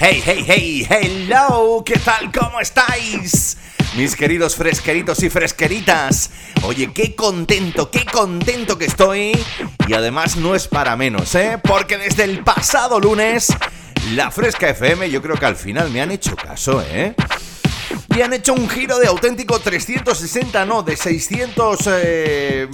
Hey, 0.00 0.22
hey, 0.24 0.44
hey, 0.46 0.86
hello, 0.88 1.82
¿qué 1.84 1.98
tal? 1.98 2.30
¿Cómo 2.30 2.60
estáis? 2.60 3.56
Mis 3.96 4.14
queridos 4.14 4.54
fresqueritos 4.54 5.20
y 5.24 5.28
fresqueritas. 5.28 6.30
Oye, 6.62 6.92
qué 6.92 7.16
contento, 7.16 7.90
qué 7.90 8.04
contento 8.04 8.78
que 8.78 8.84
estoy. 8.84 9.32
Y 9.88 9.94
además 9.94 10.36
no 10.36 10.54
es 10.54 10.68
para 10.68 10.94
menos, 10.94 11.34
¿eh? 11.34 11.58
Porque 11.60 11.98
desde 11.98 12.22
el 12.22 12.44
pasado 12.44 13.00
lunes, 13.00 13.48
la 14.14 14.30
Fresca 14.30 14.68
FM, 14.68 15.10
yo 15.10 15.20
creo 15.20 15.34
que 15.34 15.46
al 15.46 15.56
final 15.56 15.90
me 15.90 16.00
han 16.00 16.12
hecho 16.12 16.36
caso, 16.36 16.80
¿eh? 16.80 17.16
Y 18.16 18.22
han 18.22 18.32
hecho 18.32 18.54
un 18.54 18.68
giro 18.68 19.00
de 19.00 19.08
auténtico 19.08 19.58
360, 19.58 20.64
no, 20.64 20.84
de 20.84 20.96
600, 20.96 21.78
eh, 21.88 22.68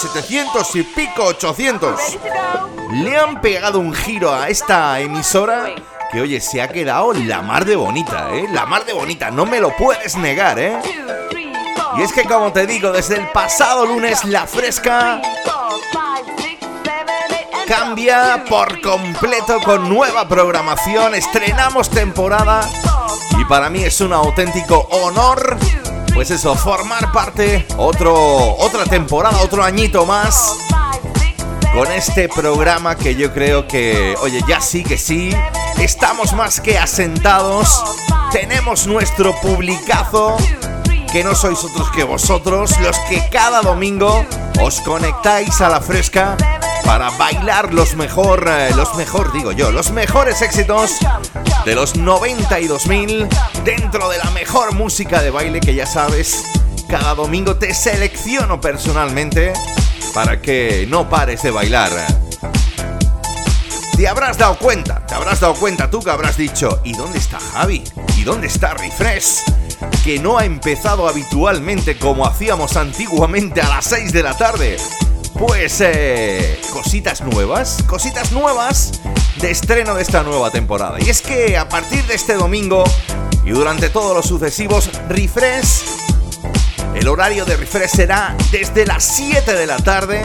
700 0.00 0.76
y 0.76 0.82
pico, 0.84 1.24
800. 1.24 2.00
Le 2.94 3.14
han 3.14 3.42
pegado 3.42 3.78
un 3.78 3.92
giro 3.92 4.32
a 4.32 4.48
esta 4.48 4.98
emisora 5.00 5.74
que, 6.10 6.20
oye, 6.20 6.40
se 6.40 6.62
ha 6.62 6.68
quedado 6.68 7.12
la 7.12 7.42
mar 7.42 7.64
de 7.64 7.76
bonita, 7.76 8.28
¿eh? 8.32 8.46
La 8.52 8.66
mar 8.66 8.84
de 8.84 8.92
bonita, 8.92 9.30
no 9.30 9.46
me 9.46 9.60
lo 9.60 9.74
puedes 9.76 10.16
negar, 10.16 10.58
¿eh? 10.58 10.78
Y 11.98 12.02
es 12.02 12.12
que, 12.12 12.24
como 12.24 12.52
te 12.52 12.66
digo, 12.66 12.92
desde 12.92 13.16
el 13.16 13.28
pasado 13.28 13.86
lunes, 13.86 14.24
la 14.24 14.46
fresca 14.46 15.20
cambia 17.66 18.44
por 18.48 18.80
completo 18.80 19.60
con 19.64 19.88
nueva 19.88 20.28
programación, 20.28 21.14
estrenamos 21.14 21.90
temporada 21.90 22.68
y 23.38 23.44
para 23.46 23.68
mí 23.70 23.82
es 23.82 24.00
un 24.00 24.12
auténtico 24.12 24.86
honor, 24.90 25.56
pues 26.14 26.30
eso, 26.30 26.54
formar 26.54 27.10
parte 27.10 27.66
otro, 27.76 28.14
otra 28.56 28.84
temporada, 28.84 29.40
otro 29.42 29.64
añito 29.64 30.06
más 30.06 30.56
con 31.74 31.90
este 31.92 32.28
programa 32.28 32.94
que 32.94 33.16
yo 33.16 33.34
creo 33.34 33.66
que, 33.66 34.14
oye, 34.20 34.40
ya 34.46 34.60
sí 34.60 34.84
que 34.84 34.96
sí, 34.96 35.30
estamos 35.78 36.32
más 36.32 36.60
que 36.60 36.78
asentados, 36.78 37.82
tenemos 38.32 38.86
nuestro 38.86 39.34
publicazo, 39.40 40.36
que 41.12 41.22
no 41.22 41.34
sois 41.34 41.62
otros 41.64 41.90
que 41.90 42.04
vosotros, 42.04 42.78
los 42.80 42.98
que 43.08 43.22
cada 43.30 43.62
domingo 43.62 44.24
os 44.60 44.80
conectáis 44.80 45.60
a 45.60 45.68
la 45.68 45.80
fresca 45.80 46.36
para 46.84 47.10
bailar 47.10 47.74
los 47.74 47.96
mejor, 47.96 48.48
eh, 48.48 48.70
los 48.74 48.94
mejor 48.96 49.32
digo 49.32 49.52
yo, 49.52 49.70
los 49.70 49.90
mejores 49.90 50.40
éxitos 50.42 50.96
de 51.64 51.74
los 51.74 51.96
92.000 51.96 53.28
dentro 53.64 54.08
de 54.08 54.18
la 54.18 54.30
mejor 54.30 54.74
música 54.74 55.20
de 55.22 55.30
baile 55.30 55.60
que 55.60 55.74
ya 55.74 55.86
sabes, 55.86 56.44
cada 56.88 57.14
domingo 57.14 57.56
te 57.56 57.74
selecciono 57.74 58.60
personalmente 58.60 59.52
para 60.14 60.40
que 60.40 60.86
no 60.88 61.08
pares 61.08 61.42
de 61.42 61.50
bailar. 61.50 61.90
Te 63.96 64.06
habrás 64.06 64.36
dado 64.36 64.58
cuenta, 64.58 65.06
te 65.06 65.14
habrás 65.14 65.40
dado 65.40 65.54
cuenta 65.54 65.90
tú 65.90 66.00
que 66.00 66.10
habrás 66.10 66.36
dicho, 66.36 66.80
¿y 66.84 66.92
dónde 66.92 67.18
está 67.18 67.40
Javi? 67.40 67.82
¿Y 68.18 68.24
dónde 68.24 68.46
está 68.46 68.74
Refresh? 68.74 69.42
Que 70.04 70.18
no 70.18 70.36
ha 70.36 70.44
empezado 70.44 71.08
habitualmente 71.08 71.98
como 71.98 72.26
hacíamos 72.26 72.76
antiguamente 72.76 73.62
a 73.62 73.68
las 73.70 73.86
6 73.86 74.12
de 74.12 74.22
la 74.22 74.36
tarde. 74.36 74.76
Pues 75.38 75.80
eh, 75.80 76.60
cositas 76.74 77.22
nuevas, 77.22 77.82
cositas 77.86 78.32
nuevas 78.32 79.00
de 79.40 79.50
estreno 79.50 79.94
de 79.94 80.02
esta 80.02 80.22
nueva 80.22 80.50
temporada. 80.50 80.98
Y 81.00 81.08
es 81.08 81.22
que 81.22 81.56
a 81.56 81.66
partir 81.66 82.04
de 82.04 82.16
este 82.16 82.34
domingo 82.34 82.84
y 83.46 83.50
durante 83.50 83.88
todos 83.88 84.14
los 84.14 84.26
sucesivos, 84.26 84.90
Refresh 85.08 85.84
el 86.94 87.08
horario 87.08 87.46
de 87.46 87.56
refresh 87.56 87.90
será 87.90 88.36
desde 88.50 88.86
las 88.86 89.04
7 89.04 89.54
de 89.54 89.66
la 89.66 89.76
tarde 89.78 90.22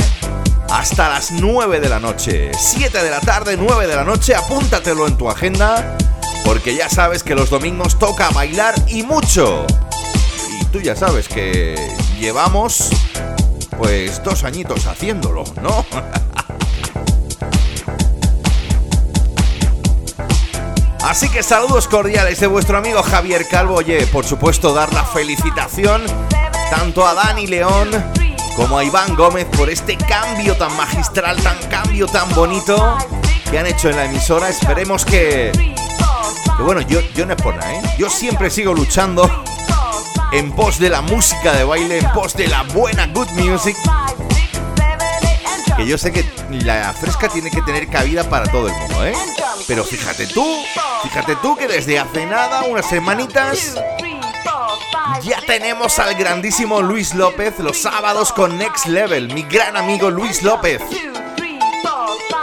hasta 0.72 1.10
las 1.10 1.32
9 1.32 1.80
de 1.82 1.90
la 1.90 2.00
noche. 2.00 2.52
7 2.58 3.04
de 3.04 3.10
la 3.10 3.20
tarde, 3.20 3.58
9 3.58 3.88
de 3.88 3.96
la 3.96 4.04
noche, 4.06 4.34
apúntatelo 4.34 5.06
en 5.08 5.18
tu 5.18 5.30
agenda, 5.30 5.98
porque 6.46 6.76
ya 6.76 6.90
sabes 6.90 7.24
que 7.24 7.36
los 7.36 7.50
domingos 7.50 8.00
toca 8.00 8.30
bailar 8.30 8.74
y 8.88 9.04
mucho. 9.04 9.68
Y 10.60 10.66
tú 10.66 10.80
ya 10.80 10.96
sabes 10.96 11.28
que 11.28 11.76
llevamos 12.20 12.90
pues 13.78 14.24
dos 14.24 14.46
añitos 14.46 14.86
haciéndolo, 14.88 15.44
¿no? 15.62 15.86
Así 21.04 21.28
que 21.30 21.44
saludos 21.44 21.88
cordiales 21.90 22.40
de 22.40 22.48
vuestro 22.48 22.78
amigo 22.78 23.04
Javier 23.04 23.46
Calvo. 23.50 23.76
Oye, 23.76 24.08
por 24.08 24.26
supuesto, 24.26 24.74
dar 24.74 24.94
la 24.94 25.04
felicitación 25.04 26.04
tanto 26.70 27.06
a 27.06 27.14
Dani 27.14 27.48
León 27.48 27.90
como 28.56 28.78
a 28.78 28.84
Iván 28.84 29.16
Gómez 29.16 29.46
por 29.58 29.70
este 29.70 29.98
cambio 29.98 30.56
tan 30.56 30.76
magistral, 30.76 31.42
tan 31.42 31.58
cambio 31.70 32.08
tan 32.08 32.30
bonito 32.34 32.98
que 33.50 33.60
han 33.60 33.68
hecho 33.68 33.90
en 33.90 33.96
la 33.96 34.06
emisora. 34.06 34.50
Esperemos 34.50 35.06
que. 35.06 35.52
que 36.58 36.64
bueno, 36.64 36.82
yo, 36.82 37.02
yo 37.16 37.26
no 37.26 37.34
es 37.34 37.42
por 37.42 37.56
nada, 37.56 37.74
¿eh? 37.74 37.82
Yo 37.98 38.10
siempre 38.10 38.50
sigo 38.50 38.74
luchando 38.74 39.30
en 40.32 40.52
pos 40.54 40.80
de 40.80 40.90
la 40.90 41.02
música 41.02 41.54
de 41.54 41.64
baile, 41.64 42.00
en 42.00 42.12
pos 42.14 42.34
de 42.36 42.48
la 42.48 42.64
buena 42.64 43.08
good 43.08 43.30
music. 43.32 43.76
Que 45.76 45.86
yo 45.86 45.98
sé 45.98 46.12
que 46.12 46.26
la 46.50 46.94
fresca 46.94 47.30
tiene 47.30 47.50
que 47.50 47.62
tener 47.62 47.88
cabida 47.88 48.30
para 48.30 48.50
todo 48.52 48.68
el 48.68 48.74
mundo, 48.74 49.06
¿eh? 49.06 49.14
Pero 49.68 49.84
fíjate 49.84 50.28
tú, 50.28 50.46
fíjate 51.04 51.36
tú 51.38 51.56
que 51.56 51.68
desde 51.68 52.00
hace 52.00 52.26
nada, 52.26 52.64
unas 52.64 52.88
semanitas, 52.88 53.76
ya 55.24 55.40
tenemos 55.46 56.00
al 56.00 56.16
grandísimo 56.16 56.82
Luis 56.82 57.14
López 57.16 57.60
los 57.60 57.78
sábados 57.78 58.32
con 58.34 58.58
Next 58.58 58.88
Level, 58.88 59.34
mi 59.34 59.44
gran 59.44 59.78
amigo 59.78 60.10
Luis 60.10 60.44
López. 60.44 60.82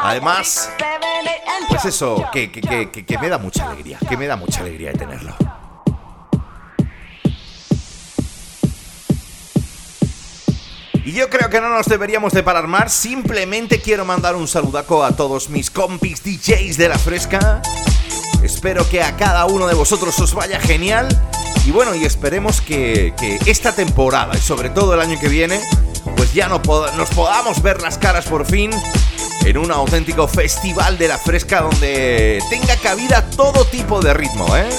Además, 0.03 0.71
pues 1.69 1.85
eso, 1.85 2.25
que, 2.33 2.51
que, 2.51 2.91
que, 2.91 3.19
me 3.19 3.29
da 3.29 3.39
mucha 3.39 3.69
alegría, 3.69 3.99
que 4.09 4.17
me 4.17 4.27
da 4.27 4.37
mucha 4.37 4.61
alegría 4.61 4.93
de 4.93 4.99
tenerlo. 4.99 5.35
Y 11.05 11.13
yo 11.13 11.31
creo 11.31 11.49
que 11.49 11.61
no 11.61 11.71
nos 11.71 11.87
deberíamos 11.87 12.33
de 12.33 12.43
parar 12.43 12.67
más, 12.67 12.93
simplemente 12.93 13.81
quiero 13.81 14.05
mandar 14.05 14.37
un 14.37 14.47
saludaco 14.47 15.05
a 15.05 15.17
todos 15.17 15.49
mis 15.49 15.71
compis 15.71 16.23
DJs 16.23 16.77
de 16.77 16.89
la 16.89 16.99
fresca. 16.99 17.63
Espero 18.43 18.89
que 18.89 19.03
a 19.03 19.17
cada 19.17 19.47
uno 19.47 19.67
de 19.67 19.75
vosotros 19.75 20.19
os 20.19 20.35
vaya 20.35 20.61
genial. 20.61 21.09
Y 21.69 21.71
bueno, 21.71 21.95
y 21.95 22.07
esperemos 22.07 22.63
que, 22.63 23.13
esta 23.45 23.75
temporada 23.75 24.35
y 24.35 24.41
sobre 24.41 24.71
todo 24.71 24.95
el 24.95 25.01
año 25.03 25.21
que 25.21 25.29
viene, 25.29 25.61
pues 26.17 26.33
ya 26.33 26.49
no 26.49 26.63
nos 26.97 27.11
podamos 27.11 27.61
ver 27.61 27.83
las 27.83 27.99
caras 27.99 28.25
por 28.25 28.47
fin 28.47 28.71
en 29.45 29.59
un 29.59 29.71
auténtico 29.71 30.27
festival 30.27 30.97
de 30.97 31.09
la 31.09 31.19
fresca 31.19 31.61
donde 31.61 32.43
tenga 32.49 32.75
cabida 32.77 33.21
todo 33.37 33.67
tipo 33.67 34.01
de 34.01 34.15
ritmo, 34.15 34.57
¿eh? 34.57 34.71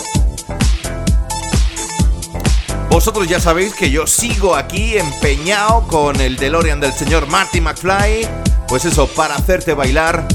Vosotros 2.90 3.28
ya 3.28 3.40
sabéis 3.40 3.76
que 3.76 3.92
yo 3.92 4.08
sigo 4.08 4.56
aquí 4.56 4.98
empeñado 4.98 5.86
con 5.88 6.20
el 6.20 6.38
DeLorean 6.38 6.80
del 6.80 6.94
señor 6.94 7.28
Marty 7.28 7.62
McFly. 7.62 8.28
Pues 8.68 8.86
eso, 8.86 9.06
para 9.10 9.36
hacerte 9.36 9.76
bailar 9.76 10.28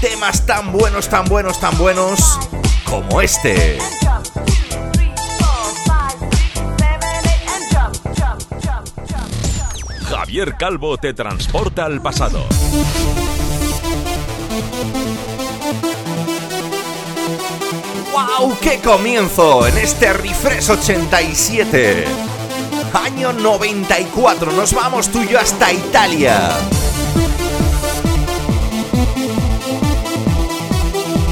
temas 0.00 0.46
tan 0.46 0.72
buenos, 0.72 1.10
tan 1.10 1.26
buenos, 1.26 1.60
tan 1.60 1.76
buenos 1.76 2.38
como 2.86 3.20
este. 3.20 3.76
Javier 10.30 10.54
Calvo 10.56 10.96
te 10.96 11.12
transporta 11.12 11.86
al 11.86 12.00
pasado. 12.00 12.46
¡Wow! 18.12 18.56
¡Qué 18.60 18.78
comienzo! 18.78 19.66
En 19.66 19.76
este 19.76 20.12
Refresh 20.12 20.70
87. 20.70 22.04
Año 22.94 23.32
94. 23.32 24.52
Nos 24.52 24.72
vamos 24.72 25.08
tú 25.08 25.20
y 25.20 25.30
yo 25.30 25.40
hasta 25.40 25.72
Italia. 25.72 26.50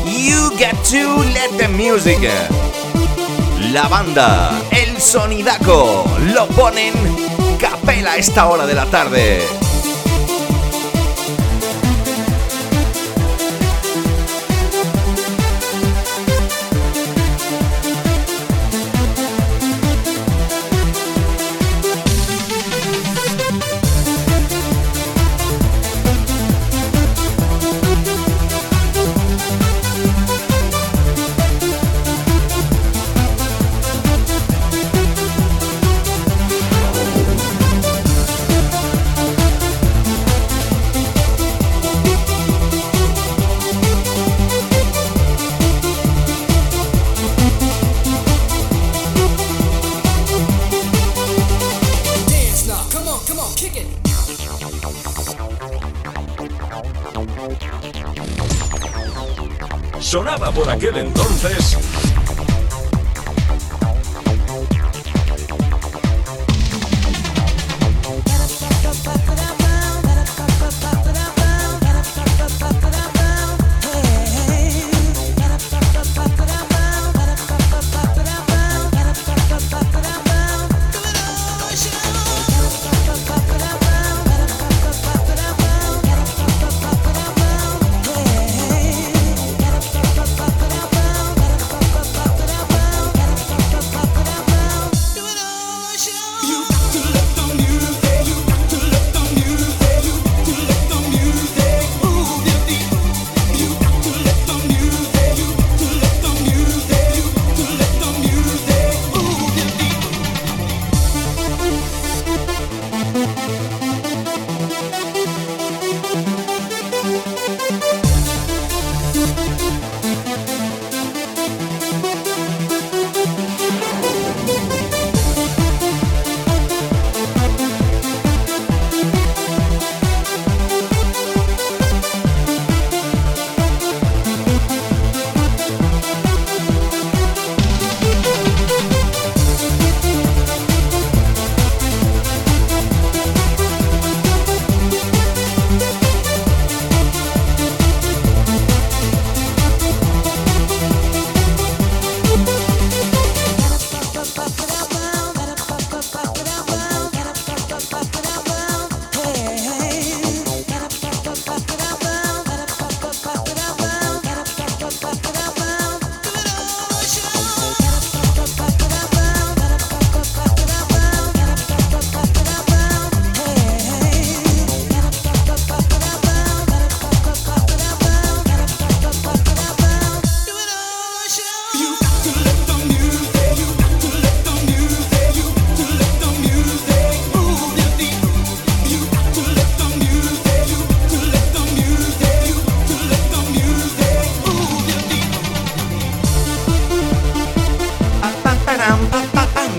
You 0.07 0.51
get 0.59 0.75
to 0.91 1.23
let 1.23 1.57
the 1.57 1.69
music. 1.69 2.29
La 3.73 3.87
banda, 3.87 4.61
el 4.73 5.01
sonidaco, 5.01 6.05
lo 6.35 6.49
ponen 6.49 7.28
capela 7.89 8.13
a 8.13 8.17
esta 8.19 8.47
hora 8.47 8.67
de 8.67 8.75
la 8.75 8.85
tarde. 8.85 9.68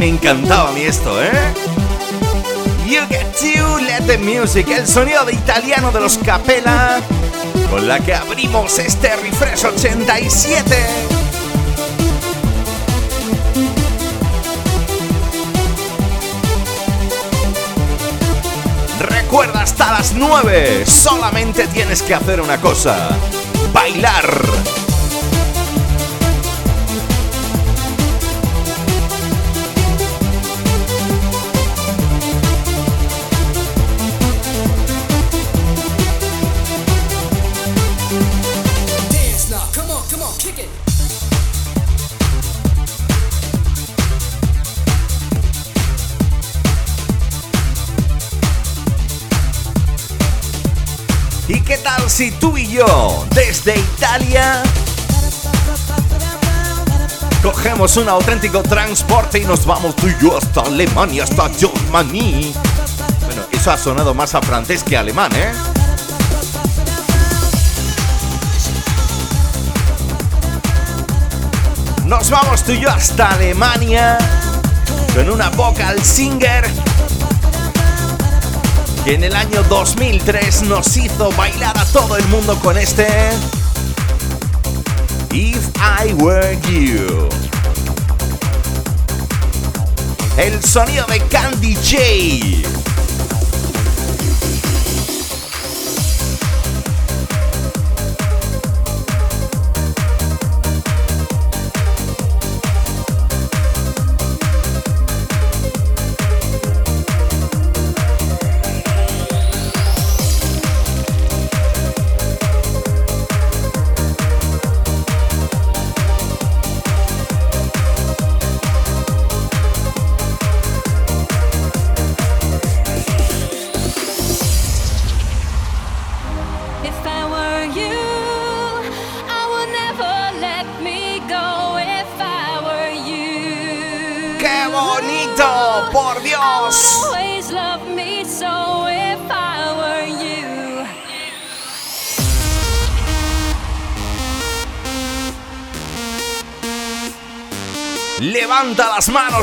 Encantaba 0.10 0.70
a 0.70 0.72
mí 0.74 0.82
esto, 0.82 1.22
¿eh? 1.24 1.54
You 2.86 3.02
get 3.08 3.28
to 3.36 3.78
let 3.78 4.06
the 4.08 4.18
music, 4.18 4.68
el 4.70 4.88
sonido 4.88 5.24
de 5.24 5.34
italiano 5.34 5.92
de 5.92 6.00
los 6.00 6.18
Capella, 6.18 7.00
con 7.70 7.88
la 7.88 8.00
que 8.00 8.16
abrimos 8.16 8.80
este 8.80 9.16
Refresh 9.16 9.66
87. 9.66 10.76
Recuerda 19.00 19.62
hasta 19.62 19.92
las 19.92 20.14
9, 20.14 20.86
solamente 20.88 21.68
tienes 21.68 22.02
que 22.02 22.16
hacer 22.16 22.42
una 22.42 22.60
cosa, 22.60 23.10
bailar. 23.72 24.79
Desde 53.36 53.78
Italia, 53.78 54.64
cogemos 57.44 57.98
un 57.98 58.08
auténtico 58.08 58.64
transporte 58.64 59.40
y 59.40 59.44
nos 59.44 59.66
vamos 59.66 59.98
tú 59.98 60.08
y 60.08 60.16
yo 60.22 60.38
hasta 60.38 60.62
Alemania, 60.62 61.26
hasta 61.26 61.50
Germany? 61.50 62.54
Bueno, 63.26 63.42
eso 63.52 63.72
ha 63.72 63.78
sonado 63.78 64.14
más 64.14 64.34
a 64.34 64.42
francés 64.42 64.82
que 64.84 64.96
a 64.96 65.02
alemán, 65.02 65.30
¿eh? 65.36 65.52
Nos 72.06 72.30
vamos 72.30 72.64
tú 72.64 72.72
y 72.72 72.80
yo 72.80 72.90
hasta 72.90 73.32
Alemania 73.32 74.18
con 75.14 75.30
una 75.30 75.50
vocal 75.50 76.02
singer 76.02 76.66
que 79.10 79.16
en 79.16 79.24
el 79.24 79.36
año 79.36 79.64
2003 79.64 80.64
nos 80.64 80.96
hizo 80.96 81.32
bailar 81.32 81.76
a 81.80 81.86
todo 81.86 82.16
el 82.16 82.28
mundo 82.28 82.60
con 82.60 82.78
este 82.78 83.08
If 85.32 85.70
I 85.78 86.14
Were 86.14 86.56
You. 86.70 87.28
El 90.38 90.64
sonido 90.64 91.08
de 91.08 91.22
Candy 91.22 91.74
J. 91.76 92.79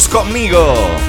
Conmigo. 0.05 1.06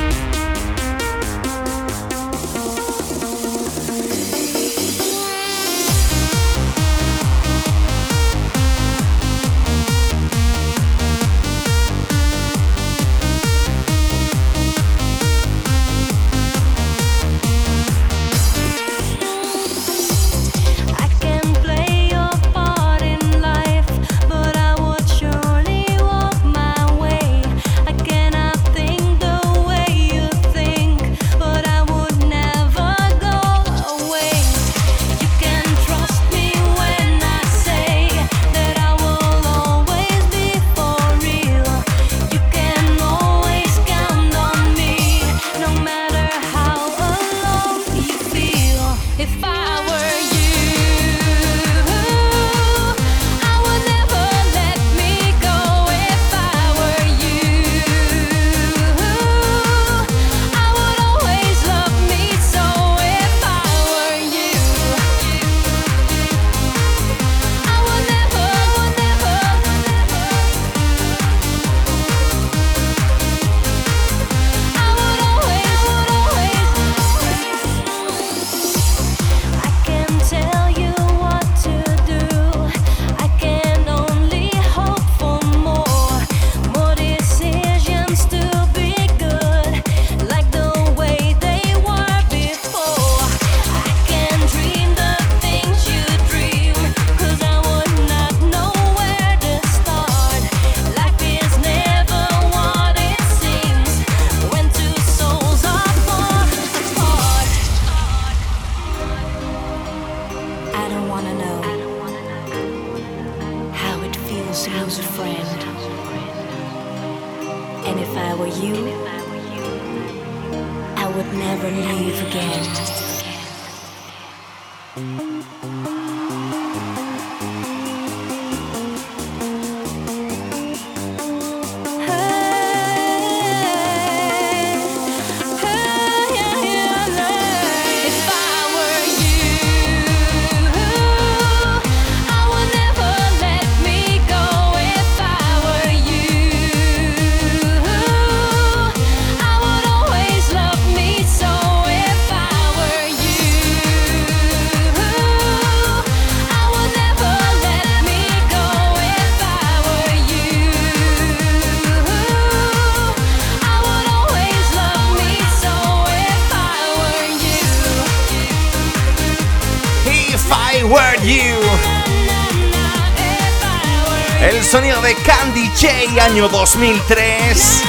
Año 176.27 176.49
2003. 176.49 177.81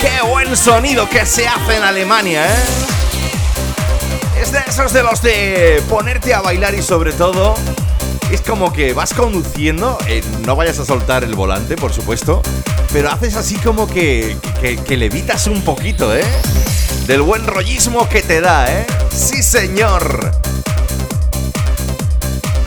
Qué 0.00 0.26
buen 0.26 0.56
sonido 0.56 1.06
que 1.06 1.26
se 1.26 1.46
hace 1.46 1.76
en 1.76 1.82
Alemania, 1.82 2.46
¿eh? 2.46 2.56
Es 4.40 4.52
de 4.52 4.60
esos 4.66 4.94
de 4.94 5.02
los 5.02 5.20
de 5.20 5.82
ponerte 5.90 6.32
a 6.32 6.40
bailar 6.40 6.74
y 6.74 6.82
sobre 6.82 7.12
todo 7.12 7.56
es 8.32 8.40
como 8.40 8.72
que 8.72 8.94
vas 8.94 9.12
conduciendo, 9.12 9.98
eh, 10.06 10.22
no 10.46 10.56
vayas 10.56 10.78
a 10.78 10.86
soltar 10.86 11.24
el 11.24 11.34
volante, 11.34 11.76
por 11.76 11.92
supuesto, 11.92 12.40
pero 12.90 13.10
haces 13.10 13.36
así 13.36 13.56
como 13.56 13.86
que, 13.86 14.38
que, 14.62 14.78
que 14.78 14.96
levitas 14.96 15.46
un 15.46 15.60
poquito, 15.60 16.16
¿eh? 16.16 16.24
Del 17.06 17.20
buen 17.20 17.46
rollismo 17.46 18.08
que 18.08 18.22
te 18.22 18.40
da, 18.40 18.72
¿eh? 18.72 18.86
Sí, 19.14 19.42
señor. 19.42 20.27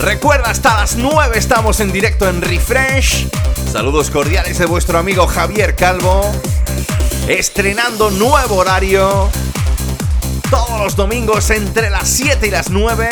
Recuerda, 0.02 0.50
hasta 0.50 0.80
las 0.80 0.96
9 0.96 1.38
estamos 1.38 1.78
en 1.78 1.92
directo 1.92 2.28
en 2.28 2.42
Refresh. 2.42 3.28
Saludos 3.70 4.10
cordiales 4.10 4.58
de 4.58 4.66
vuestro 4.66 4.98
amigo 4.98 5.28
Javier 5.28 5.76
Calvo. 5.76 6.28
Estrenando 7.28 8.10
nuevo 8.10 8.56
horario. 8.56 9.30
Todos 10.50 10.80
los 10.80 10.96
domingos 10.96 11.50
entre 11.50 11.88
las 11.88 12.08
7 12.08 12.48
y 12.48 12.50
las 12.50 12.70
9. 12.70 13.08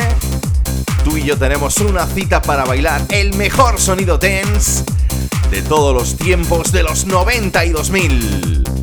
Tú 1.05 1.17
y 1.17 1.23
yo 1.23 1.39
tenemos 1.39 1.77
una 1.77 2.07
cita 2.09 2.43
para 2.43 2.65
bailar 2.65 3.03
el 3.11 3.35
mejor 3.35 3.81
sonido 3.81 4.19
dance 4.19 4.83
de 5.49 5.63
todos 5.63 5.95
los 5.95 6.17
tiempos 6.17 6.73
de 6.73 6.83
los 6.83 7.05
90 7.05 7.67
y 7.67 7.71
2000. 7.71 8.80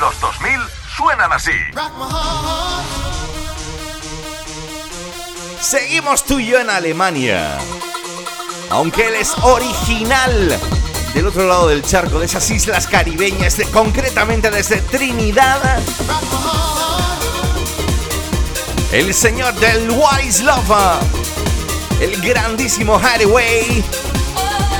Los 0.00 0.18
2000 0.20 0.60
suenan 0.96 1.32
así. 1.32 1.50
Seguimos 5.60 6.24
tú 6.24 6.38
y 6.38 6.46
yo 6.46 6.58
en 6.58 6.70
Alemania. 6.70 7.58
Aunque 8.70 9.08
él 9.08 9.14
es 9.14 9.34
original 9.42 10.58
del 11.14 11.26
otro 11.26 11.46
lado 11.46 11.68
del 11.68 11.82
charco, 11.82 12.18
de 12.18 12.26
esas 12.26 12.50
islas 12.50 12.86
caribeñas, 12.86 13.56
de, 13.56 13.64
concretamente 13.66 14.50
desde 14.50 14.78
Trinidad. 14.78 15.60
El 18.92 19.14
señor 19.14 19.54
del 19.54 19.90
What 19.90 20.20
is 20.20 20.40
Love, 20.40 21.00
el 22.00 22.20
grandísimo 22.20 23.00
Hideaway, 23.00 23.84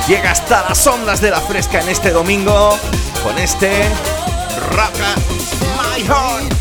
llega 0.07 0.33
hasta 0.33 0.69
las 0.69 0.87
ondas 0.87 1.21
de 1.21 1.31
la 1.31 1.41
fresca 1.41 1.81
en 1.81 1.89
este 1.89 2.11
domingo 2.11 2.79
con 3.23 3.39
este 3.39 3.89
Rock 4.73 4.99
My 5.77 6.01
Heart. 6.07 6.54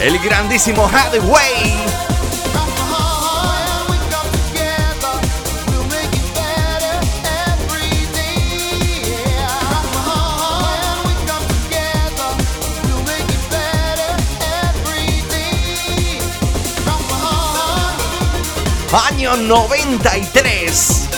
El 0.00 0.18
grandísimo 0.20 0.86
Hathaway. 0.86 1.76
Año 19.10 19.36
93 19.36 21.08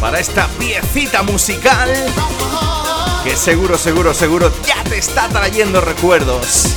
para 0.00 0.20
esta 0.20 0.46
piecita 0.58 1.24
musical 1.24 1.90
que 3.26 3.36
seguro, 3.36 3.76
seguro, 3.76 4.14
seguro 4.14 4.52
ya 4.64 4.84
te 4.84 4.98
está 4.98 5.28
trayendo 5.28 5.80
recuerdos. 5.80 6.76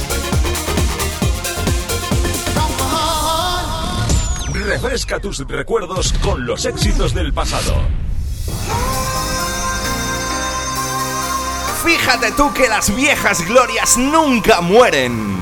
Refresca 4.52 5.20
tus 5.20 5.48
recuerdos 5.48 6.12
con 6.24 6.48
los 6.48 6.66
éxitos 6.66 7.14
del 7.14 7.34
pasado. 7.34 7.76
Fíjate 11.84 12.32
tú 12.32 12.52
que 12.52 12.68
las 12.68 12.96
viejas 12.96 13.46
glorias 13.48 13.98
nunca 13.98 14.60
mueren. 14.62 15.38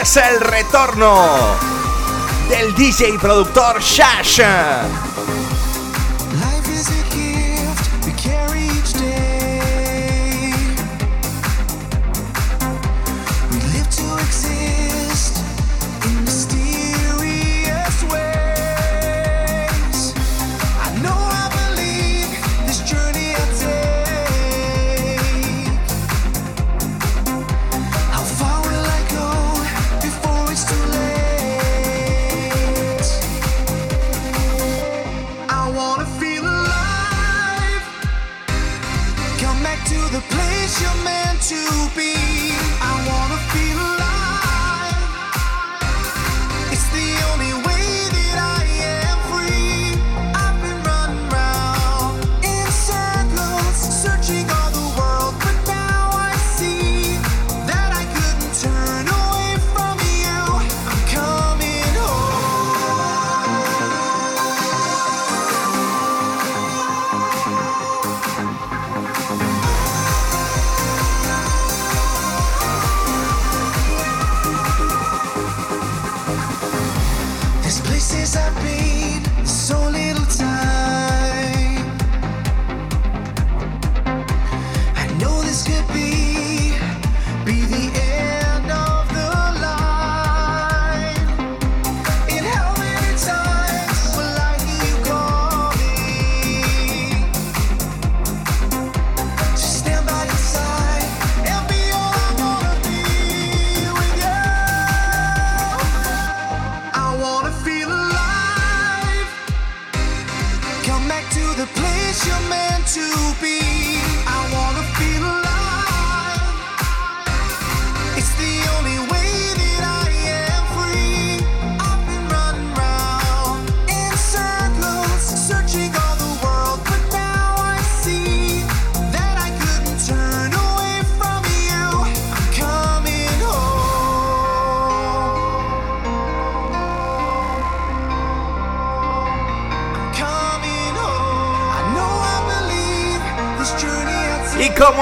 Es 0.00 0.16
el 0.16 0.40
retorno 0.40 1.26
del 2.48 2.74
DJ 2.74 3.10
y 3.10 3.18
productor 3.18 3.82
Shash. 3.82 4.40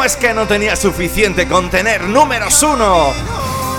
¿Cómo 0.02 0.10
es 0.10 0.16
que 0.16 0.34
no 0.34 0.48
tenía 0.48 0.74
suficiente 0.74 1.46
con 1.46 1.70
tener 1.70 2.02
números 2.02 2.60
uno? 2.64 3.12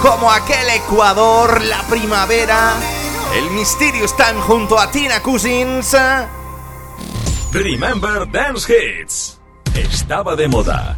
Como 0.01 0.31
aquel 0.31 0.69
Ecuador, 0.69 1.61
la 1.61 1.81
primavera, 1.89 2.75
el 3.35 3.51
Mysterious 3.51 4.15
Time 4.15 4.39
junto 4.39 4.79
a 4.79 4.89
Tina 4.89 5.21
Cousins. 5.21 5.93
Remember 7.51 8.25
Dance 8.31 8.73
Hits. 8.73 9.37
Estaba 9.75 10.37
de 10.37 10.47
moda. 10.47 10.97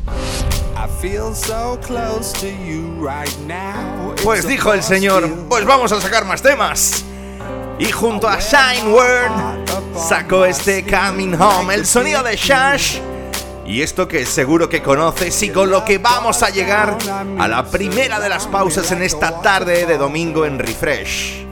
Pues 4.24 4.48
dijo 4.48 4.74
el 4.74 4.84
señor, 4.84 5.28
pues 5.50 5.66
vamos 5.66 5.92
a 5.92 6.00
sacar 6.02 6.26
más 6.26 6.44
temas. 6.44 7.04
Y 7.80 7.92
junto 7.92 8.30
a 8.30 8.38
Shine 8.40 8.94
Word 8.94 9.68
sacó 9.98 10.46
este 10.46 10.86
Coming 10.86 11.34
Home, 11.42 11.74
el 11.74 11.88
sonido 11.88 12.22
de 12.22 12.36
Shash 12.36 13.00
y 13.66 13.82
esto 13.82 14.08
que 14.08 14.26
seguro 14.26 14.70
que 14.70 14.82
conoces 14.82 15.42
y 15.42 15.50
con 15.50 15.70
lo 15.70 15.84
que 15.84 15.98
vamos 15.98 16.44
a 16.44 16.50
llegar 16.50 16.98
a 17.40 17.48
la 17.48 17.66
primera 17.66 18.20
de 18.20 18.30
las 18.30 18.48
pausas 18.48 18.92
en 18.92 19.02
esta 19.02 19.42
tarde 19.42 19.86
de 19.86 19.98
domingo 19.98 20.46
en 20.46 20.60
Refresh. 20.60 21.46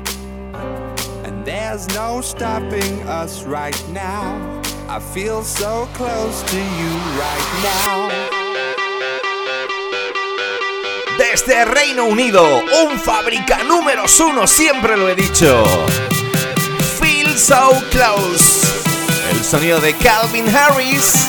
Desde 11.17 11.65
Reino 11.65 12.05
Unido, 12.05 12.61
un 12.87 12.99
fábrica 12.99 13.63
número 13.63 14.03
uno, 14.27 14.47
siempre 14.47 14.97
lo 14.97 15.09
he 15.09 15.15
dicho. 15.15 15.63
Feel 16.99 17.37
so 17.37 17.71
close. 17.91 18.67
El 19.31 19.43
sonido 19.43 19.79
de 19.79 19.93
Calvin 19.95 20.47
Harris. 20.55 21.27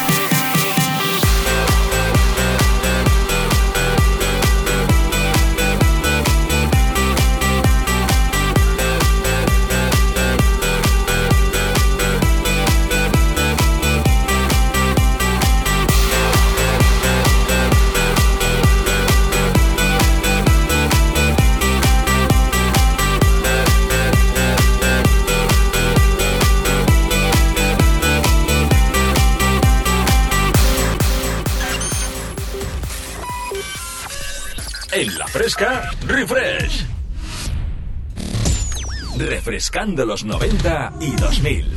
En 35.44 35.50
la 35.50 35.56
fresca, 35.58 35.90
refresh. 36.06 36.86
Refrescando 39.18 40.06
los 40.06 40.24
90 40.24 40.94
y 41.00 41.10
2000. 41.16 41.76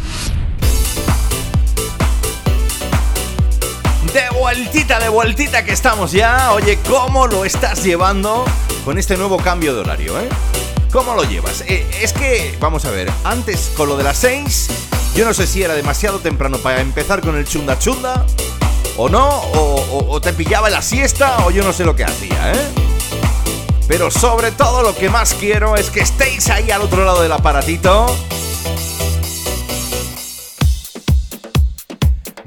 De 4.14 4.40
vueltita, 4.40 5.00
de 5.02 5.10
vueltita 5.10 5.66
que 5.66 5.74
estamos 5.74 6.14
ya. 6.14 6.54
Oye, 6.54 6.80
¿cómo 6.88 7.28
lo 7.28 7.44
estás 7.44 7.84
llevando 7.84 8.46
con 8.86 8.98
este 8.98 9.18
nuevo 9.18 9.36
cambio 9.36 9.76
de 9.76 9.82
horario, 9.82 10.18
eh? 10.18 10.30
¿Cómo 10.94 11.14
lo 11.14 11.24
llevas? 11.26 11.66
Eh, 11.68 11.86
es 12.02 12.14
que, 12.14 12.56
vamos 12.62 12.86
a 12.86 12.92
ver, 12.92 13.12
antes 13.26 13.74
con 13.76 13.90
lo 13.90 13.98
de 13.98 14.06
las 14.06 14.18
6, 14.20 14.70
yo 15.14 15.26
no 15.26 15.34
sé 15.34 15.46
si 15.46 15.62
era 15.62 15.74
demasiado 15.74 16.20
temprano 16.20 16.58
para 16.60 16.80
empezar 16.80 17.20
con 17.20 17.36
el 17.36 17.46
chunda 17.46 17.78
chunda, 17.78 18.26
o 18.96 19.10
no, 19.10 19.28
o, 19.28 20.10
o 20.10 20.22
te 20.22 20.32
pillaba 20.32 20.70
la 20.70 20.82
siesta, 20.82 21.46
o 21.46 21.52
yo 21.52 21.66
no 21.66 21.74
sé 21.74 21.84
lo 21.84 21.98
que 21.98 22.06
hacía, 22.06 22.54
¿eh? 22.54 22.87
Pero 23.88 24.12
sobre 24.12 24.52
todo 24.52 24.84
lo 24.84 24.94
que 24.94 25.10
más 25.10 25.34
quiero 25.34 25.78
es 25.78 25.90
que 25.90 26.02
estéis 26.02 26.50
ahí 26.50 26.72
al 26.72 26.82
otro 26.82 27.06
lado 27.06 27.22
del 27.22 27.32
aparatito. 27.32 28.06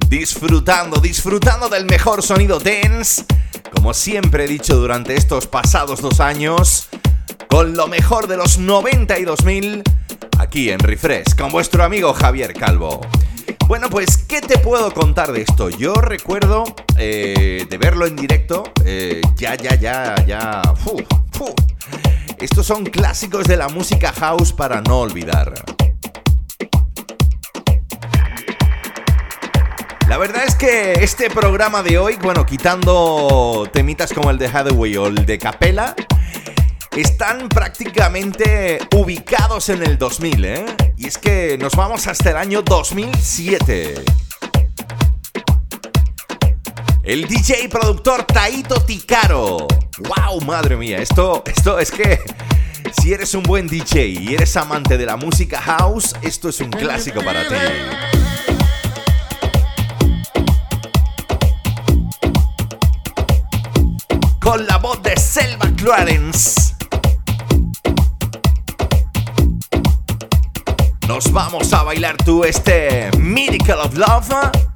Disfrutando, 0.09 1.01
disfrutando 1.01 1.69
del 1.69 1.87
mejor 1.87 2.23
sonido 2.23 2.59
dance. 2.59 3.25
Como 3.73 3.95
siempre 3.95 4.45
he 4.45 4.49
dicho 4.49 4.77
durante 4.77 5.17
estos 5.17 5.47
pasados 5.47 6.03
dos 6.03 6.21
años. 6.21 6.89
Con 7.49 7.75
lo 7.75 7.87
mejor 7.87 8.27
de 8.27 8.37
los 8.37 8.61
92.000. 8.61 9.83
Aquí 10.39 10.71
en 10.71 10.79
Refresh. 10.79 11.37
Con 11.37 11.51
vuestro 11.51 11.85
amigo 11.85 12.13
Javier 12.13 12.53
Calvo. 12.53 13.01
Bueno, 13.67 13.89
pues, 13.89 14.19
¿qué 14.19 14.41
te 14.41 14.59
puedo 14.59 14.93
contar 14.93 15.33
de 15.33 15.43
esto? 15.43 15.71
Yo 15.71 15.95
recuerdo 15.95 16.65
eh, 16.99 17.67
de 17.69 17.79
verlo 17.79 18.07
en 18.07 18.17
directo, 18.17 18.65
eh, 18.85 19.21
ya, 19.37 19.55
ya, 19.55 19.75
ya, 19.77 20.15
ya, 20.27 20.63
Estos 22.39 22.67
son 22.67 22.85
clásicos 22.85 23.47
de 23.47 23.57
la 23.57 23.69
música 23.69 24.13
house 24.13 24.53
para 24.53 24.81
no 24.81 25.01
olvidar. 25.01 25.55
La 30.09 30.19
verdad 30.19 30.43
es 30.45 30.57
que 30.57 30.95
este 31.05 31.31
programa 31.31 31.85
de 31.85 31.99
hoy, 31.99 32.17
bueno, 32.21 32.45
quitando 32.45 33.69
temitas 33.73 34.13
como 34.13 34.31
el 34.31 34.39
de 34.39 34.49
Hathaway 34.49 34.97
o 34.97 35.07
el 35.07 35.25
de 35.25 35.39
Capella, 35.39 35.95
están 36.97 37.49
prácticamente 37.49 38.81
ubicados 38.97 39.69
en 39.69 39.83
el 39.83 39.97
2000, 39.97 40.45
¿eh? 40.45 40.67
Y 40.97 41.07
es 41.07 41.19
que 41.19 41.57
nos 41.59 41.77
vamos 41.77 42.07
hasta 42.07 42.31
el 42.31 42.37
año 42.37 42.63
2007. 42.63 44.05
El 47.03 47.27
DJ 47.27 47.69
productor 47.69 48.25
Taito 48.25 48.83
Ticaro. 48.83 49.67
¡Wow! 49.99 50.41
Madre 50.43 50.77
mía, 50.77 50.99
esto, 50.99 51.43
esto 51.47 51.79
es 51.79 51.91
que 51.91 52.21
si 53.01 53.13
eres 53.13 53.35
un 53.35 53.43
buen 53.43 53.69
DJ 53.69 54.07
y 54.07 54.35
eres 54.35 54.57
amante 54.57 54.99
de 54.99 55.07
la 55.07 55.17
música 55.17 55.61
house, 55.61 56.15
esto 56.23 56.49
es 56.49 56.61
un 56.61 56.71
clásico 56.71 57.23
para 57.23 57.47
ti. 57.47 57.55
Con 64.41 64.67
la 64.67 64.79
voz 64.79 65.03
de 65.03 65.17
Selva 65.17 65.71
Clarence. 65.77 66.70
Nos 71.11 71.33
vamos 71.33 71.73
a 71.73 71.83
bailar 71.83 72.17
tú 72.19 72.45
este 72.45 73.11
Miracle 73.19 73.75
of 73.75 73.95
Love. 73.95 74.70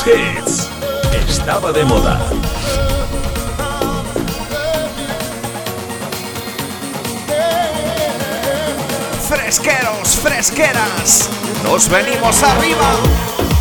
Hits. 0.00 0.70
Estaba 1.28 1.70
de 1.70 1.84
moda. 1.84 2.18
Fresqueros, 9.28 10.16
fresqueras, 10.16 11.28
nos 11.62 11.88
venimos 11.88 12.42
arriba. 12.42 13.51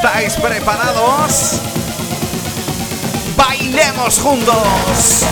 ¿Estáis 0.00 0.36
preparados? 0.36 1.60
¡Bailemos 3.36 4.20
juntos! 4.20 5.26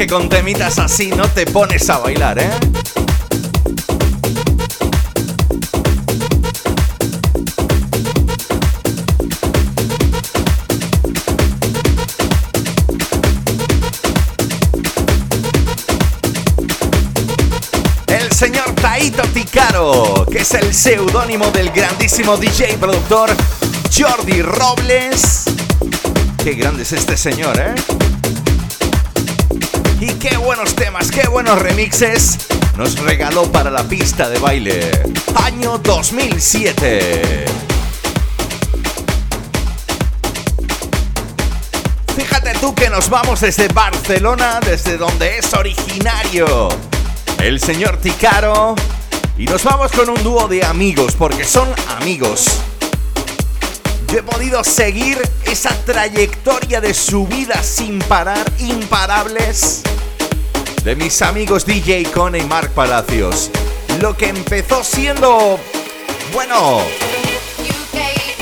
Que 0.00 0.06
con 0.06 0.30
temitas 0.30 0.78
así 0.78 1.10
no 1.10 1.28
te 1.28 1.44
pones 1.44 1.90
a 1.90 1.98
bailar, 1.98 2.38
¿eh? 2.38 2.50
El 18.06 18.32
señor 18.32 18.74
Taito 18.76 19.22
Ticaro, 19.34 20.24
que 20.32 20.38
es 20.38 20.54
el 20.54 20.72
seudónimo 20.72 21.50
del 21.50 21.68
grandísimo 21.72 22.38
DJ 22.38 22.78
productor 22.78 23.28
Jordi 23.94 24.40
Robles. 24.40 25.44
Qué 26.42 26.54
grande 26.54 26.84
es 26.84 26.92
este 26.92 27.18
señor, 27.18 27.60
¿eh? 27.60 28.09
Y 30.00 30.14
qué 30.14 30.36
buenos 30.38 30.74
temas, 30.74 31.10
qué 31.10 31.28
buenos 31.28 31.60
remixes 31.60 32.38
nos 32.80 32.98
regaló 33.00 33.44
para 33.52 33.70
la 33.70 33.82
pista 33.84 34.30
de 34.30 34.38
baile. 34.38 34.90
Año 35.34 35.76
2007. 35.76 37.44
Fíjate 42.16 42.54
tú 42.58 42.74
que 42.74 42.88
nos 42.88 43.10
vamos 43.10 43.42
desde 43.42 43.68
Barcelona, 43.68 44.60
desde 44.64 44.96
donde 44.96 45.36
es 45.36 45.52
originario 45.52 46.70
el 47.38 47.60
señor 47.60 47.98
Ticaro. 47.98 48.76
Y 49.36 49.44
nos 49.44 49.62
vamos 49.62 49.92
con 49.92 50.08
un 50.08 50.22
dúo 50.22 50.48
de 50.48 50.64
amigos, 50.64 51.14
porque 51.18 51.44
son 51.44 51.68
amigos. 51.98 52.46
Yo 54.08 54.18
he 54.18 54.22
podido 54.22 54.64
seguir 54.64 55.20
esa 55.44 55.70
trayectoria 55.84 56.80
de 56.80 56.94
su 56.94 57.26
vida 57.26 57.62
sin 57.62 57.98
parar, 58.00 58.50
imparables, 58.58 59.79
de 60.84 60.96
mis 60.96 61.20
amigos 61.20 61.66
DJ 61.66 62.04
Cone 62.12 62.38
y 62.38 62.42
Mark 62.44 62.70
Palacios. 62.70 63.50
Lo 64.00 64.16
que 64.16 64.28
empezó 64.28 64.82
siendo, 64.82 65.58
bueno, 66.32 66.80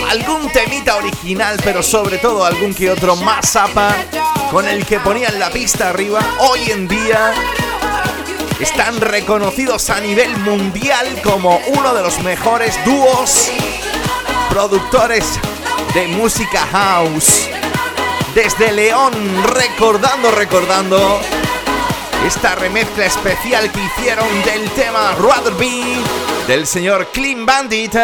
algún 0.09 0.49
temita 0.51 0.97
original, 0.97 1.59
pero 1.65 1.83
sobre 1.83 2.19
todo 2.19 2.45
algún 2.45 2.75
que 2.75 2.91
otro 2.91 3.17
más 3.17 3.53
zapa 3.53 3.95
con 4.51 4.69
el 4.69 4.87
que 4.87 5.01
ponían 5.01 5.39
la 5.39 5.51
pista 5.51 5.89
arriba, 5.89 6.21
hoy 6.39 6.71
en 6.71 6.87
día 6.87 7.33
están 8.61 9.01
reconocidos 9.01 9.91
a 9.91 10.01
nivel 10.01 10.37
mundial 10.39 11.21
como 11.25 11.61
uno 11.69 11.95
de 11.95 12.03
los 12.03 12.21
mejores 12.23 12.79
dúos 12.85 13.51
productores 14.51 15.25
de 15.95 16.07
música 16.09 16.67
house. 16.71 17.49
Desde 18.35 18.73
León, 18.73 19.13
recordando, 19.55 20.31
recordando 20.31 21.21
esta 22.27 22.55
remezcla 22.55 23.07
especial 23.07 23.71
que 23.73 23.81
hicieron 23.81 24.27
del 24.45 24.69
tema 24.71 25.15
Rather 25.19 25.55
del 26.47 26.67
señor 26.67 27.07
Clean 27.13 27.45
Bandit. 27.47 27.95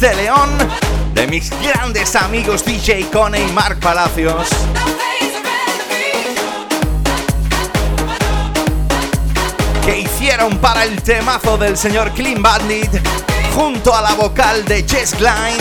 De 0.00 0.14
León, 0.14 0.50
de 1.12 1.26
mis 1.26 1.50
grandes 1.60 2.14
amigos 2.14 2.64
DJ 2.64 3.06
Cone 3.10 3.40
y 3.40 3.52
Mark 3.52 3.80
Palacios. 3.80 4.48
Que 9.84 9.98
hicieron 10.00 10.58
para 10.58 10.84
el 10.84 11.02
temazo 11.02 11.58
del 11.58 11.76
señor 11.76 12.12
Clean 12.12 12.40
Bandit 12.40 12.90
junto 13.54 13.92
a 13.92 14.02
la 14.02 14.14
vocal 14.14 14.64
de 14.66 14.84
Jess 14.86 15.14
Klein, 15.14 15.58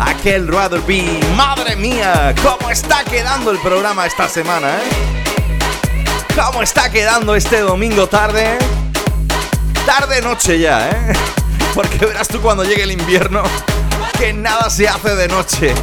aquel 0.00 0.48
Rather 0.48 0.80
Be. 0.80 1.20
Madre 1.36 1.76
mía, 1.76 2.34
cómo 2.42 2.70
está 2.70 3.04
quedando 3.04 3.50
el 3.50 3.58
programa 3.58 4.06
esta 4.06 4.26
semana, 4.28 4.76
¿eh? 4.76 6.34
¿Cómo 6.34 6.62
está 6.62 6.90
quedando 6.90 7.34
este 7.34 7.60
domingo 7.60 8.06
tarde? 8.06 8.58
Tarde 9.84 10.22
noche 10.22 10.58
ya, 10.58 10.88
¿eh? 10.88 11.12
Porque 11.74 11.98
verás 12.06 12.28
tú 12.28 12.40
cuando 12.40 12.64
llegue 12.64 12.84
el 12.84 12.92
invierno 12.92 13.42
que 14.18 14.32
nada 14.32 14.70
se 14.70 14.88
hace 14.88 15.14
de 15.14 15.28
noche. 15.28 15.74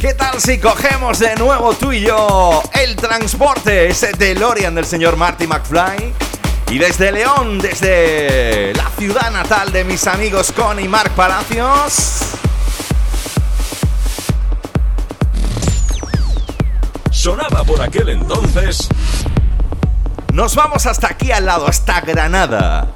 ¿Qué 0.00 0.14
tal 0.14 0.40
si 0.40 0.58
cogemos 0.58 1.18
de 1.18 1.36
nuevo 1.36 1.74
tú 1.74 1.92
y 1.92 2.00
yo 2.00 2.62
el 2.74 2.96
transporte, 2.96 3.88
ese 3.88 4.12
DeLorean 4.12 4.74
del 4.74 4.86
señor 4.86 5.16
Marty 5.16 5.46
McFly? 5.46 6.27
Y 6.70 6.78
desde 6.78 7.12
León, 7.12 7.58
desde 7.58 8.74
la 8.74 8.90
ciudad 8.90 9.30
natal 9.30 9.72
de 9.72 9.84
mis 9.84 10.06
amigos 10.06 10.52
Con 10.52 10.78
y 10.78 10.86
Marc 10.86 11.12
Palacios. 11.12 12.34
Sonaba 17.10 17.64
por 17.64 17.80
aquel 17.80 18.10
entonces. 18.10 18.86
Nos 20.34 20.54
vamos 20.54 20.84
hasta 20.84 21.08
aquí 21.08 21.32
al 21.32 21.46
lado, 21.46 21.66
hasta 21.66 22.02
Granada. 22.02 22.88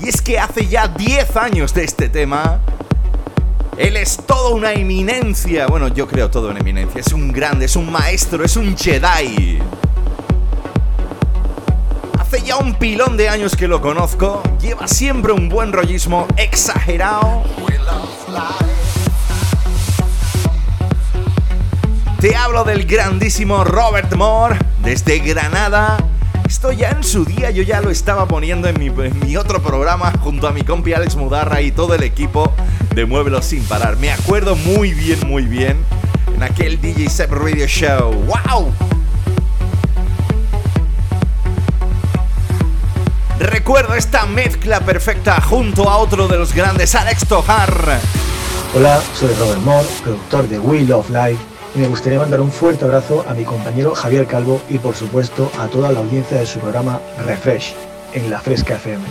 Y 0.00 0.08
es 0.08 0.20
que 0.20 0.40
hace 0.40 0.66
ya 0.66 0.88
10 0.88 1.36
años 1.36 1.72
de 1.72 1.84
este 1.84 2.08
tema. 2.08 2.60
Él 3.76 3.96
es 3.96 4.16
toda 4.26 4.50
una 4.50 4.72
eminencia. 4.72 5.68
Bueno, 5.68 5.86
yo 5.86 6.08
creo 6.08 6.30
toda 6.30 6.50
una 6.50 6.58
eminencia. 6.58 7.00
Es 7.00 7.12
un 7.12 7.30
grande, 7.30 7.66
es 7.66 7.76
un 7.76 7.92
maestro, 7.92 8.44
es 8.44 8.56
un 8.56 8.76
Jedi. 8.76 9.60
Ya 12.50 12.56
un 12.56 12.74
pilón 12.74 13.16
de 13.16 13.28
años 13.28 13.54
que 13.54 13.68
lo 13.68 13.80
conozco. 13.80 14.42
Lleva 14.60 14.88
siempre 14.88 15.30
un 15.30 15.48
buen 15.48 15.72
rollismo 15.72 16.26
exagerado. 16.36 17.44
Te 22.18 22.34
hablo 22.34 22.64
del 22.64 22.86
grandísimo 22.86 23.62
Robert 23.62 24.12
Moore 24.16 24.58
desde 24.82 25.20
Granada. 25.20 25.98
Esto 26.44 26.72
ya 26.72 26.90
en 26.90 27.04
su 27.04 27.24
día 27.24 27.52
yo 27.52 27.62
ya 27.62 27.80
lo 27.80 27.88
estaba 27.90 28.26
poniendo 28.26 28.66
en 28.66 28.80
mi, 28.80 29.36
otro 29.36 29.62
programa 29.62 30.12
junto 30.20 30.48
a 30.48 30.50
mi 30.50 30.64
compi 30.64 30.92
Alex 30.92 31.14
Mudarra 31.14 31.62
y 31.62 31.70
todo 31.70 31.94
el 31.94 32.02
equipo 32.02 32.52
de 32.96 33.04
Muévelo 33.06 33.42
sin 33.42 33.62
parar. 33.62 33.96
Me 33.98 34.10
acuerdo 34.10 34.56
muy 34.56 34.92
bien, 34.92 35.20
muy 35.24 35.44
bien 35.44 35.76
en 36.34 36.42
aquel 36.42 36.80
DJ 36.80 37.10
Sep 37.10 37.30
Radio 37.30 37.68
Show. 37.68 38.12
¡Wow! 38.12 38.89
Recuerdo 43.70 43.94
esta 43.94 44.26
mezcla 44.26 44.80
perfecta 44.80 45.40
junto 45.40 45.88
a 45.88 45.98
otro 45.98 46.26
de 46.26 46.36
los 46.36 46.52
grandes, 46.52 46.92
Alex 46.96 47.24
Tojar. 47.28 48.00
Hola, 48.74 49.00
soy 49.14 49.32
Robert 49.34 49.60
Moore, 49.60 49.86
productor 50.02 50.48
de 50.48 50.58
Wheel 50.58 50.92
of 50.92 51.08
Life, 51.08 51.38
y 51.76 51.78
me 51.78 51.86
gustaría 51.86 52.18
mandar 52.18 52.40
un 52.40 52.50
fuerte 52.50 52.84
abrazo 52.84 53.24
a 53.28 53.32
mi 53.32 53.44
compañero 53.44 53.94
Javier 53.94 54.26
Calvo 54.26 54.60
y 54.68 54.78
por 54.78 54.96
supuesto 54.96 55.52
a 55.56 55.68
toda 55.68 55.92
la 55.92 56.00
audiencia 56.00 56.38
de 56.38 56.46
su 56.46 56.58
programa 56.58 57.00
Refresh 57.24 57.72
en 58.12 58.28
La 58.28 58.40
Fresca 58.40 58.74
FM. 58.74 59.04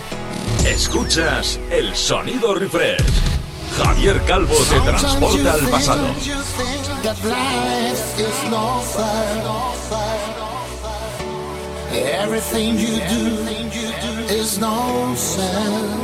Escuchas 0.66 1.58
el 1.72 1.96
sonido 1.96 2.54
Refresh. 2.54 3.02
Javier 3.82 4.22
Calvo 4.28 4.56
te 4.70 4.82
transporta 4.82 5.54
al 5.54 5.70
pasado. 5.70 6.04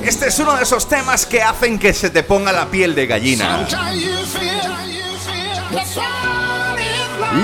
Este 0.03 0.27
es 0.27 0.39
uno 0.39 0.55
de 0.55 0.63
esos 0.63 0.87
temas 0.87 1.25
que 1.25 1.41
hacen 1.41 1.77
que 1.77 1.93
se 1.93 2.09
te 2.09 2.23
ponga 2.23 2.51
la 2.51 2.65
piel 2.67 2.95
de 2.95 3.07
gallina. 3.07 3.67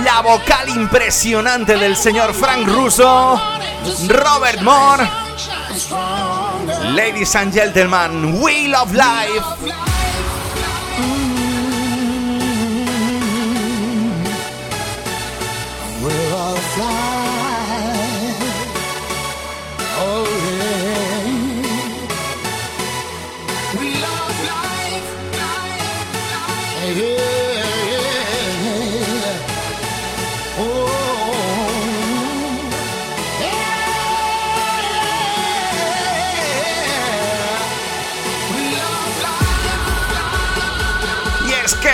La 0.04 0.22
vocal 0.22 0.70
impresionante 0.70 1.78
del 1.78 1.96
señor 1.96 2.34
Frank 2.34 2.68
Russo, 2.68 3.40
Robert 4.08 4.62
Moore. 4.62 5.08
Ladies 6.94 7.36
and 7.36 7.54
gentlemen, 7.54 8.42
Wheel 8.42 8.76
of 8.76 8.92
Life. 8.94 9.91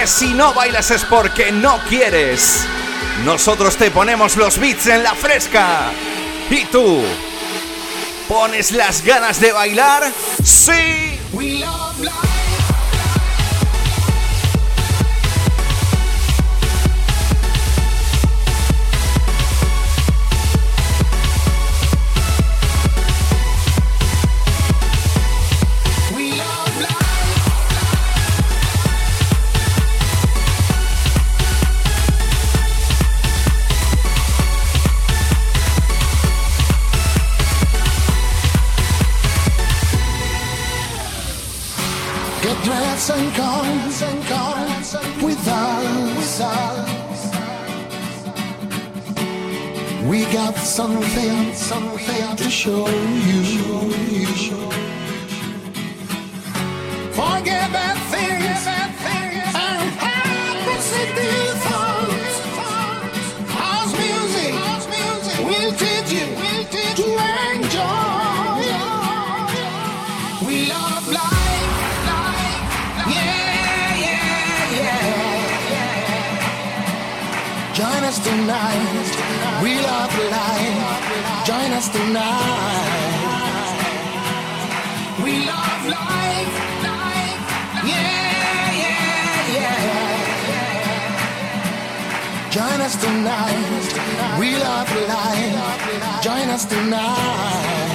Si 0.08 0.34
no 0.34 0.53
bailas 0.53 0.89
es 0.91 1.03
porque 1.03 1.51
no 1.51 1.80
quieres. 1.89 2.66
Nosotros 3.26 3.76
te 3.76 3.91
ponemos 3.91 4.38
los 4.38 4.58
beats 4.58 4.88
en 4.88 5.03
la 5.03 5.14
fresca. 5.14 5.91
¿Y 6.49 6.66
tú? 6.66 7.03
¿Pones 8.28 8.72
las 8.72 9.03
ganas 9.03 9.39
de 9.39 9.51
bailar? 9.51 10.12
Sí. 10.43 11.20
Something, 51.18 51.53
something 51.53 52.36
to 52.36 52.49
show 52.49 52.88
you. 52.88 53.43
Forget 57.18 57.72
that 57.74 57.97
things 58.11 58.68
and 58.68 58.91
happens 60.05 60.88
do 61.18 61.30
thoughts. 61.65 62.36
House 63.57 63.93
music 64.05 64.53
will 65.47 65.72
teach 65.82 66.11
you 66.18 66.26
to 66.99 67.07
enjoy. 67.53 68.61
We 70.47 70.55
love 70.70 71.05
life. 71.07 71.74
Life, 72.11 72.61
life. 72.89 73.09
yeah, 73.15 74.03
yeah, 74.05 74.78
yeah. 75.72 75.88
Join 77.74 78.01
us 78.03 78.18
tonight. 78.20 79.07
We 79.63 79.72
love 79.82 80.13
life. 80.32 80.57
Us 81.78 81.90
tonight. 81.90 83.76
We 85.24 85.46
love 85.46 85.86
life. 85.86 86.54
Yeah, 87.86 88.82
yeah, 88.82 89.54
yeah. 89.54 89.78
Join 92.50 92.82
us 92.82 92.96
tonight. 92.96 94.40
We 94.40 94.58
love 94.58 94.90
life. 95.08 96.24
Join 96.24 96.50
us 96.50 96.66
tonight. 96.66 97.87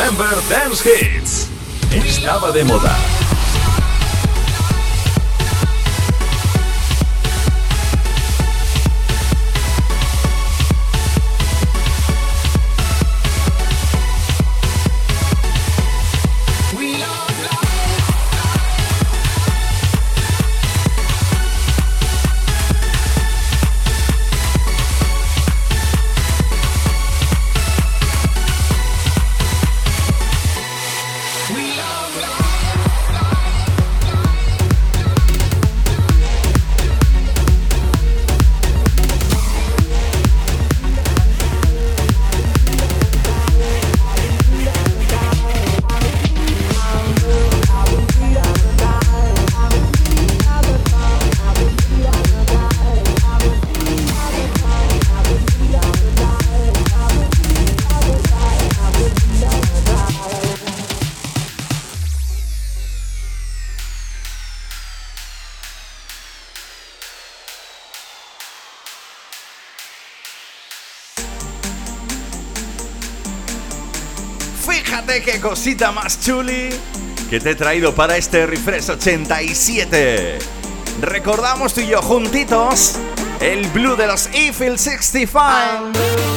Remember 0.00 0.34
Dance 0.48 0.82
Hits. 0.82 1.48
Estaba 1.92 2.50
de 2.52 2.64
moda. 2.64 3.09
Cosita 75.40 75.90
más 75.92 76.20
chuli 76.20 76.70
que 77.28 77.40
te 77.40 77.50
he 77.50 77.54
traído 77.54 77.94
para 77.94 78.16
este 78.16 78.46
Refresh 78.46 78.90
87. 78.90 80.38
Recordamos 81.00 81.74
tú 81.74 81.80
y 81.80 81.88
yo 81.88 82.02
juntitos 82.02 82.96
el 83.40 83.66
blue 83.68 83.96
de 83.96 84.06
los 84.06 84.28
Eiffel 84.32 84.78
65. 84.78 86.29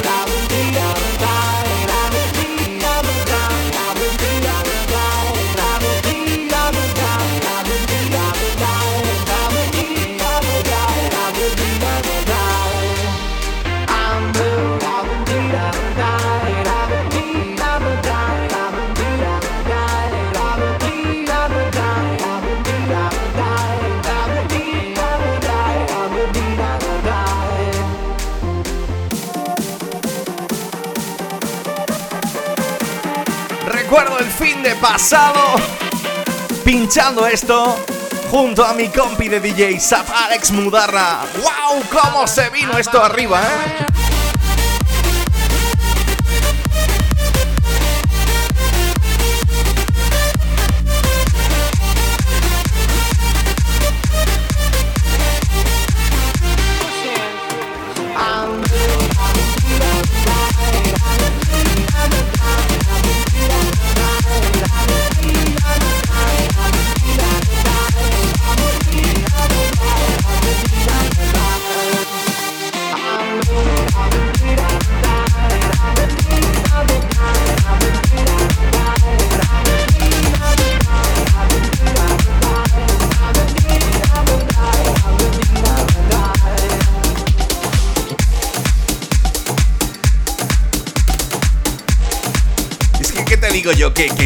Pasado 34.84 35.40
pinchando 36.66 37.26
esto 37.26 37.80
junto 38.30 38.66
a 38.66 38.74
mi 38.74 38.90
compi 38.90 39.30
de 39.30 39.40
DJ 39.40 39.80
Zap 39.80 40.06
Alex 40.14 40.52
Mudarra. 40.52 41.22
¡Wow! 41.42 41.84
¿Cómo 41.90 42.28
se 42.28 42.50
vino 42.50 42.78
esto 42.78 43.02
arriba, 43.02 43.42
eh? 43.42 43.93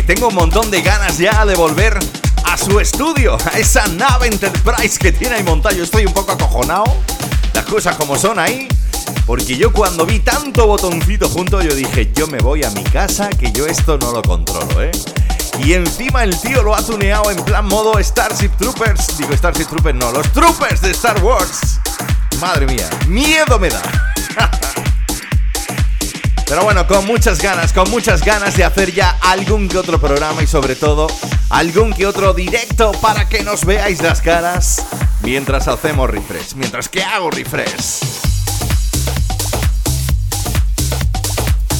Tengo 0.07 0.29
un 0.29 0.35
montón 0.35 0.71
de 0.71 0.81
ganas 0.81 1.17
ya 1.17 1.45
de 1.45 1.53
volver 1.55 1.99
a 2.45 2.57
su 2.57 2.79
estudio, 2.79 3.37
a 3.51 3.59
esa 3.59 3.85
nave 3.87 4.27
Enterprise 4.27 4.97
que 4.97 5.11
tiene 5.11 5.35
ahí 5.35 5.43
montado. 5.43 5.75
Yo 5.75 5.83
estoy 5.83 6.05
un 6.05 6.13
poco 6.13 6.31
acojonado, 6.31 6.85
las 7.53 7.65
cosas 7.65 7.97
como 7.97 8.17
son 8.17 8.39
ahí. 8.39 8.69
Porque 9.25 9.57
yo 9.57 9.73
cuando 9.73 10.05
vi 10.05 10.19
tanto 10.19 10.65
botoncito 10.65 11.27
junto, 11.27 11.61
yo 11.61 11.75
dije, 11.75 12.09
yo 12.15 12.27
me 12.27 12.39
voy 12.39 12.63
a 12.63 12.69
mi 12.71 12.83
casa, 12.85 13.29
que 13.29 13.51
yo 13.51 13.67
esto 13.67 13.97
no 13.97 14.13
lo 14.13 14.21
controlo, 14.21 14.81
¿eh? 14.81 14.91
Y 15.59 15.73
encima 15.73 16.23
el 16.23 16.39
tío 16.39 16.63
lo 16.63 16.73
ha 16.73 16.81
tuneado 16.81 17.29
en 17.29 17.43
plan 17.43 17.65
modo 17.65 18.01
Starship 18.01 18.51
Troopers. 18.57 19.17
Digo, 19.17 19.33
Starship 19.35 19.65
Troopers 19.65 19.97
no, 19.97 20.11
los 20.13 20.31
Troopers 20.31 20.81
de 20.81 20.91
Star 20.91 21.21
Wars. 21.21 21.81
Madre 22.39 22.65
mía, 22.65 22.89
miedo 23.07 23.59
me 23.59 23.67
da. 23.67 24.06
Pero 26.47 26.63
bueno, 26.63 26.87
con 26.87 27.05
muchas 27.05 27.41
ganas, 27.41 27.73
con 27.73 27.89
muchas 27.89 28.23
ganas 28.23 28.55
de 28.55 28.63
hacer 28.63 28.93
ya 28.93 29.17
algún 29.21 29.67
que 29.67 29.77
otro 29.77 29.99
programa 29.99 30.41
y 30.41 30.47
sobre 30.47 30.77
todo 30.77 31.07
algún 31.49 31.91
que 31.91 32.05
otro 32.05 32.33
directo 32.33 32.93
para 33.01 33.27
que 33.27 33.43
nos 33.43 33.65
veáis 33.65 34.01
las 34.01 34.21
caras 34.21 34.85
mientras 35.21 35.67
hacemos 35.67 36.09
refresh, 36.09 36.55
mientras 36.55 36.87
que 36.87 37.03
hago 37.03 37.29
refresh. 37.31 37.99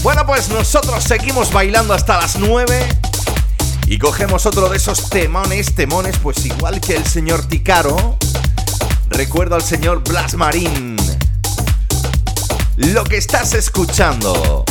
Bueno, 0.04 0.26
pues 0.26 0.50
nosotros 0.50 1.02
seguimos 1.02 1.52
bailando 1.54 1.94
hasta 1.94 2.18
las 2.18 2.36
9 2.36 2.88
y 3.88 3.98
cogemos 3.98 4.46
otro 4.46 4.68
de 4.68 4.78
esos 4.78 5.10
temones, 5.10 5.76
temones, 5.76 6.18
pues 6.18 6.46
igual 6.46 6.82
que 6.82 6.98
el 6.98 7.06
señor 7.06 7.46
Ticaro. 7.46 8.18
Recuerdo 9.10 9.56
al 9.56 9.64
señor 9.64 10.04
Blas 10.04 10.34
Marín 10.34 10.98
lo 12.78 13.04
que 13.04 13.18
estás 13.18 13.54
escuchando. 13.54 14.64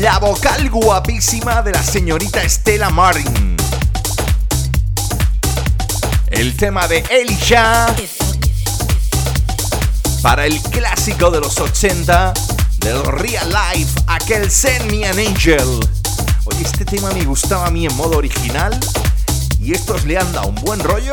La 0.00 0.18
vocal 0.18 0.68
guapísima 0.68 1.62
de 1.62 1.70
la 1.70 1.82
señorita 1.82 2.42
Estela 2.42 2.90
Martin. 2.90 3.56
El 6.28 6.56
tema 6.56 6.88
de 6.88 7.04
Elisha. 7.08 7.86
Para 10.22 10.46
el 10.46 10.60
clásico 10.60 11.30
de 11.30 11.40
los 11.40 11.58
80 11.58 12.34
del 12.78 13.04
Real 13.04 13.48
Life, 13.48 14.00
aquel 14.08 14.50
Send 14.50 14.90
Me 14.90 15.06
an 15.06 15.18
Angel. 15.18 15.80
Oye, 16.44 16.62
este 16.62 16.84
tema 16.84 17.12
me 17.12 17.24
gustaba 17.24 17.66
a 17.66 17.70
mí 17.70 17.86
en 17.86 17.94
modo 17.94 18.18
original 18.18 18.78
y 19.60 19.72
estos 19.72 20.04
le 20.04 20.18
han 20.18 20.32
dado 20.32 20.48
un 20.48 20.56
buen 20.56 20.80
rollo. 20.80 21.12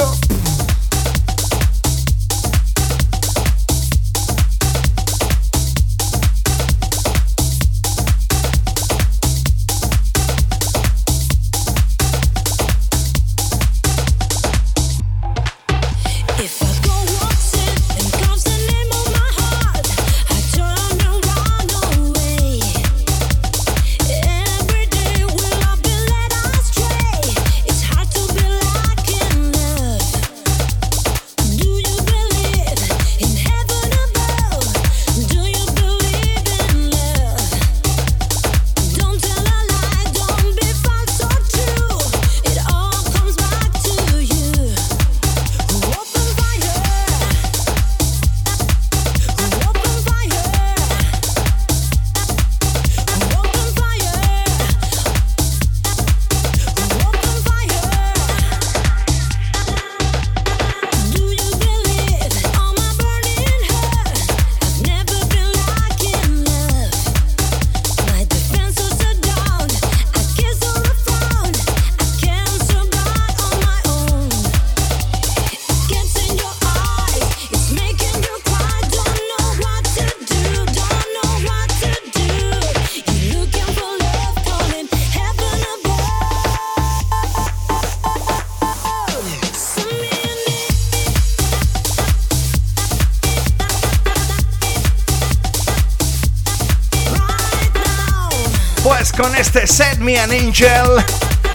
Angel, 100.18 101.06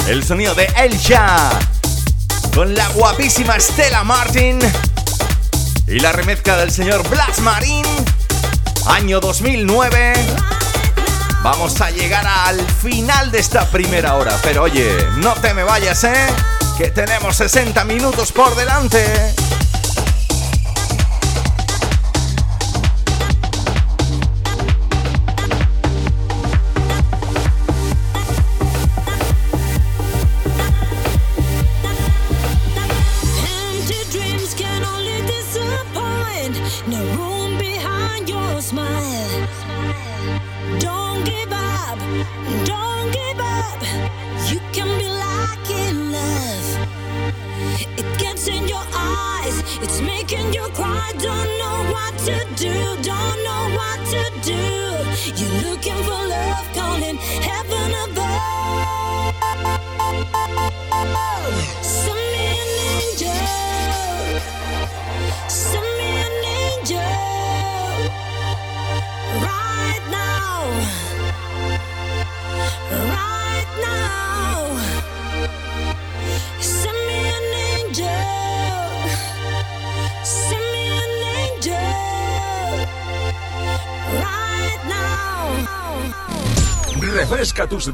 el 0.06 0.22
sonido 0.22 0.54
de 0.54 0.66
Elja, 0.76 1.50
con 2.54 2.74
la 2.74 2.86
guapísima 2.88 3.58
Stella 3.58 4.04
Martin 4.04 4.60
y 5.88 5.98
la 5.98 6.12
remezcla 6.12 6.56
del 6.56 6.70
señor 6.70 7.06
Blas 7.08 7.40
Marín, 7.40 7.84
año 8.86 9.18
2009. 9.18 10.12
Vamos 11.42 11.80
a 11.80 11.90
llegar 11.90 12.26
al 12.26 12.60
final 12.60 13.32
de 13.32 13.40
esta 13.40 13.68
primera 13.70 14.14
hora, 14.14 14.38
pero 14.42 14.62
oye, 14.62 15.04
no 15.16 15.34
te 15.34 15.52
me 15.52 15.64
vayas, 15.64 16.04
¿eh? 16.04 16.26
Que 16.78 16.90
tenemos 16.90 17.36
60 17.36 17.84
minutos 17.84 18.30
por 18.30 18.54
delante. 18.54 19.34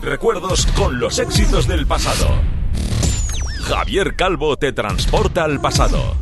Recuerdos 0.00 0.66
con 0.76 1.00
los 1.00 1.18
éxitos 1.18 1.66
del 1.66 1.86
pasado. 1.86 2.26
Javier 3.62 4.14
Calvo 4.14 4.56
te 4.56 4.72
transporta 4.72 5.44
al 5.44 5.60
pasado. 5.60 6.16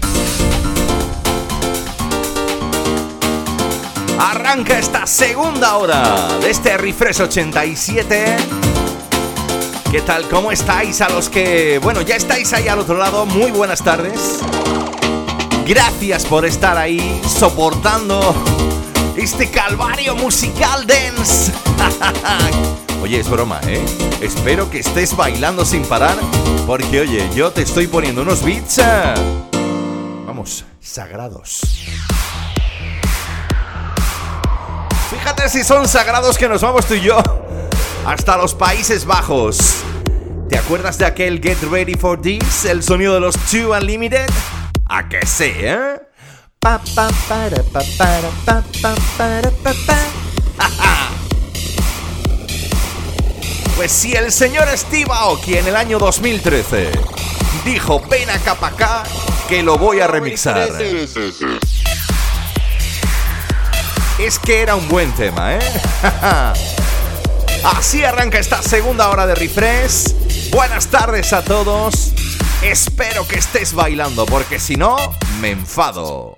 Arranca 4.18 4.78
esta 4.78 5.06
segunda 5.06 5.76
hora 5.76 6.38
de 6.40 6.50
este 6.50 6.76
Refresh 6.76 7.22
87. 7.22 8.36
¿Qué 9.90 10.00
tal? 10.02 10.28
¿Cómo 10.28 10.50
estáis? 10.50 11.00
A 11.00 11.08
los 11.08 11.28
que, 11.28 11.78
bueno, 11.82 12.00
ya 12.00 12.16
estáis 12.16 12.52
ahí 12.52 12.68
al 12.68 12.78
otro 12.78 12.96
lado, 12.96 13.26
muy 13.26 13.50
buenas 13.50 13.82
tardes. 13.82 14.40
Gracias 15.66 16.24
por 16.24 16.44
estar 16.44 16.76
ahí 16.76 17.20
soportando 17.26 18.34
este 19.16 19.50
calvario 19.50 20.14
musical 20.16 20.86
dance. 20.86 21.52
Oye, 23.02 23.20
es 23.20 23.30
broma, 23.30 23.60
¿eh? 23.66 23.84
Espero 24.20 24.70
que 24.70 24.80
estés 24.80 25.16
bailando 25.16 25.64
sin 25.64 25.84
parar, 25.84 26.16
porque 26.66 27.00
oye, 27.00 27.28
yo 27.34 27.52
te 27.52 27.62
estoy 27.62 27.86
poniendo 27.86 28.22
unos 28.22 28.42
beats... 28.42 28.78
Eh, 28.78 29.14
vamos, 30.26 30.64
sagrados. 30.80 31.60
Fíjate 35.10 35.48
si 35.48 35.64
son 35.64 35.86
sagrados 35.88 36.36
que 36.36 36.48
nos 36.48 36.60
vamos 36.60 36.86
tú 36.86 36.94
y 36.94 37.00
yo 37.00 37.22
hasta 38.04 38.36
los 38.36 38.54
Países 38.54 39.04
Bajos. 39.04 39.76
¿Te 40.48 40.58
acuerdas 40.58 40.98
de 40.98 41.06
aquel 41.06 41.40
Get 41.40 41.62
Ready 41.70 41.94
for 41.94 42.20
This? 42.20 42.64
El 42.64 42.82
sonido 42.82 43.14
de 43.14 43.20
los 43.20 43.36
Two 43.50 43.72
Unlimited. 43.72 44.28
¿A 44.86 45.08
que 45.08 45.24
sí, 45.26 45.52
eh? 45.54 46.00
Pues 53.78 53.92
si 53.92 54.12
el 54.12 54.32
señor 54.32 54.66
Steve 54.76 55.06
Aoki 55.08 55.56
en 55.56 55.68
el 55.68 55.76
año 55.76 56.00
2013 56.00 56.90
dijo 57.64 58.02
ven 58.10 58.28
acá 58.28 58.56
para 58.56 58.74
acá 58.74 59.02
que 59.48 59.62
lo 59.62 59.78
voy 59.78 60.00
a 60.00 60.08
remixar. 60.08 60.68
Es 64.18 64.38
que 64.40 64.62
era 64.62 64.74
un 64.74 64.88
buen 64.88 65.12
tema, 65.12 65.54
¿eh? 65.54 65.60
Así 67.62 68.02
arranca 68.02 68.40
esta 68.40 68.60
segunda 68.62 69.10
hora 69.10 69.28
de 69.28 69.36
refresh. 69.36 70.12
Buenas 70.50 70.88
tardes 70.88 71.32
a 71.32 71.44
todos. 71.44 72.14
Espero 72.62 73.28
que 73.28 73.38
estés 73.38 73.74
bailando 73.74 74.26
porque 74.26 74.58
si 74.58 74.74
no, 74.74 74.96
me 75.40 75.52
enfado. 75.52 76.37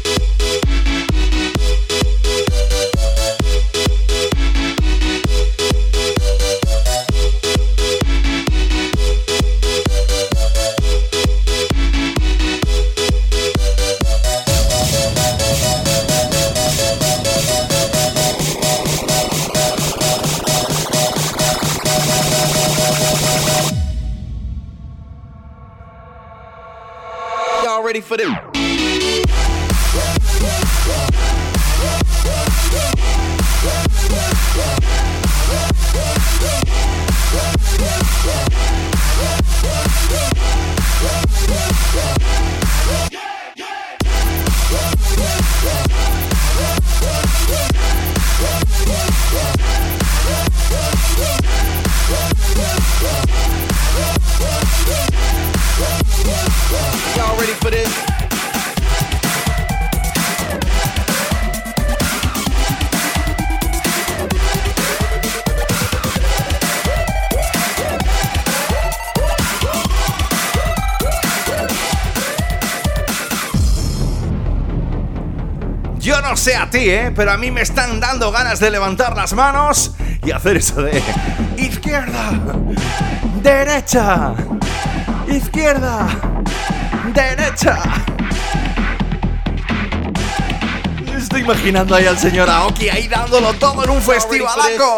For 28.11 28.17
them. 28.17 28.50
Sé 76.35 76.55
a 76.55 76.69
ti, 76.69 76.89
¿eh? 76.89 77.11
Pero 77.15 77.31
a 77.31 77.37
mí 77.37 77.51
me 77.51 77.61
están 77.61 77.99
dando 77.99 78.31
ganas 78.31 78.59
de 78.59 78.71
levantar 78.71 79.15
las 79.15 79.33
manos 79.33 79.93
y 80.23 80.31
hacer 80.31 80.57
eso 80.57 80.81
de 80.81 81.01
izquierda, 81.57 82.31
derecha, 83.41 84.33
izquierda, 85.27 86.07
derecha. 87.13 87.79
Estoy 91.17 91.41
imaginando 91.41 91.95
ahí 91.95 92.05
al 92.05 92.17
señor 92.17 92.49
Aoki 92.49 92.89
ahí 92.89 93.07
dándolo 93.07 93.53
todo 93.53 93.83
en 93.83 93.89
un 93.91 94.01
festivalaco. 94.01 94.97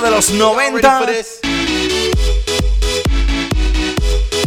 de 0.00 0.10
los 0.10 0.30
90. 0.30 1.06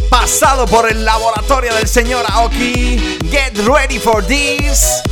Pasado 0.08 0.66
por 0.66 0.90
el 0.90 1.04
laboratorio 1.04 1.74
del 1.74 1.86
señor 1.86 2.24
Aoki. 2.28 3.18
Get 3.30 3.56
ready 3.66 3.98
for 3.98 4.24
this. 4.24 5.02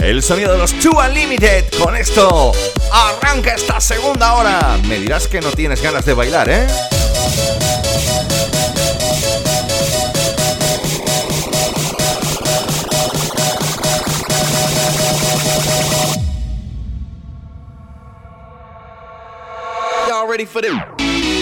El 0.00 0.22
sonido 0.22 0.52
de 0.52 0.58
los 0.58 0.72
Two 0.74 0.92
Unlimited. 0.98 1.64
Con 1.82 1.96
esto 1.96 2.52
arranca 2.92 3.54
esta 3.54 3.80
segunda 3.80 4.34
hora. 4.34 4.78
Me 4.86 4.98
dirás 4.98 5.28
que 5.28 5.40
no 5.40 5.50
tienes 5.50 5.82
ganas 5.82 6.04
de 6.04 6.14
bailar, 6.14 6.48
¿eh? 6.48 6.66
Ready 20.30 20.44
for 20.44 20.62
them? 20.62 21.39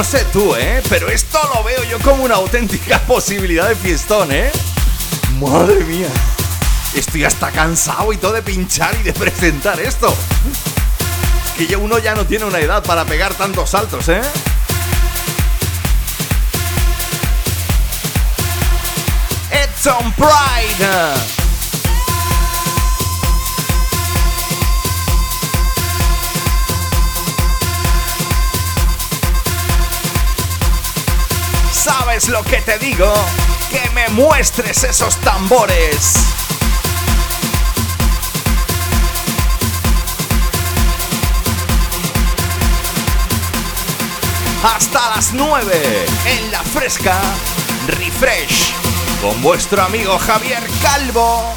No 0.00 0.04
sé 0.04 0.24
tú, 0.32 0.56
¿eh? 0.56 0.82
Pero 0.88 1.10
esto 1.10 1.38
lo 1.54 1.62
veo 1.62 1.84
yo 1.84 1.98
como 1.98 2.24
una 2.24 2.36
auténtica 2.36 2.98
posibilidad 3.06 3.68
de 3.68 3.76
fiestón, 3.76 4.32
¿eh? 4.32 4.50
Madre 5.38 5.84
mía. 5.84 6.08
Estoy 6.94 7.24
hasta 7.24 7.50
cansado 7.50 8.10
y 8.10 8.16
todo 8.16 8.32
de 8.32 8.40
pinchar 8.40 8.96
y 8.98 9.02
de 9.02 9.12
presentar 9.12 9.78
esto. 9.78 10.08
Es 11.44 11.50
que 11.58 11.66
ya 11.66 11.76
uno 11.76 11.98
ya 11.98 12.14
no 12.14 12.24
tiene 12.24 12.46
una 12.46 12.60
edad 12.60 12.82
para 12.82 13.04
pegar 13.04 13.34
tantos 13.34 13.68
saltos, 13.68 14.08
¿eh? 14.08 14.22
Edson 19.50 20.14
Pride. 20.14 21.39
¿Sabes 32.20 32.38
lo 32.38 32.44
que 32.44 32.60
te 32.60 32.78
digo? 32.78 33.10
Que 33.70 33.88
me 33.94 34.06
muestres 34.10 34.84
esos 34.84 35.16
tambores. 35.22 36.16
Hasta 44.62 45.16
las 45.16 45.32
9 45.32 46.06
en 46.26 46.50
la 46.50 46.62
fresca 46.62 47.18
Refresh 47.86 48.74
con 49.22 49.40
vuestro 49.40 49.82
amigo 49.82 50.18
Javier 50.18 50.62
Calvo. 50.82 51.54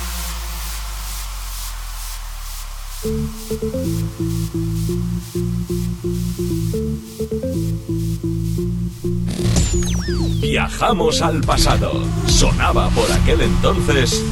Viajamos 10.54 11.24
al 11.24 11.42
pasado. 11.42 11.92
Sonaba 12.28 12.88
por 12.90 13.12
aquel 13.12 13.42
entonces. 13.42 14.24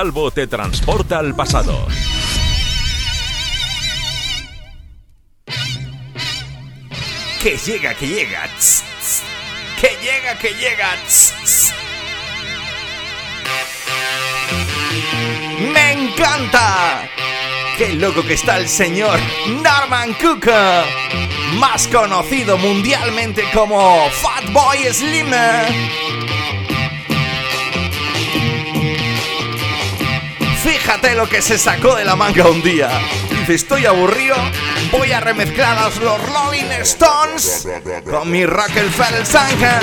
Calvo 0.00 0.30
te 0.30 0.46
transporta 0.46 1.18
al 1.18 1.36
pasado. 1.36 1.86
Que 7.42 7.58
llega, 7.58 7.92
que 7.92 8.08
llega. 8.08 8.48
Que 9.78 9.88
llega, 10.02 10.38
que 10.38 10.54
llega. 10.54 10.88
¡Me 15.70 15.92
encanta! 15.92 17.06
¡Qué 17.76 17.92
loco 17.92 18.22
que 18.24 18.32
está 18.32 18.56
el 18.56 18.70
señor 18.70 19.20
Norman 19.62 20.14
Cook! 20.14 20.46
Más 21.58 21.86
conocido 21.88 22.56
mundialmente 22.56 23.44
como 23.52 24.08
Fatboy 24.08 24.78
Slim. 24.94 25.30
Fíjate 30.90 31.14
lo 31.14 31.28
que 31.28 31.40
se 31.40 31.56
sacó 31.56 31.94
de 31.94 32.04
la 32.04 32.16
manga 32.16 32.48
un 32.48 32.62
día. 32.62 32.90
Dice, 33.30 33.54
estoy 33.54 33.86
aburrido, 33.86 34.34
voy 34.90 35.12
a 35.12 35.20
remezclar 35.20 35.78
a 35.78 35.84
los 35.84 36.00
Rolling 36.00 36.68
Stones 36.80 37.68
con 38.10 38.28
mi 38.28 38.44
Rockefeller 38.44 39.24
Sanga. 39.24 39.78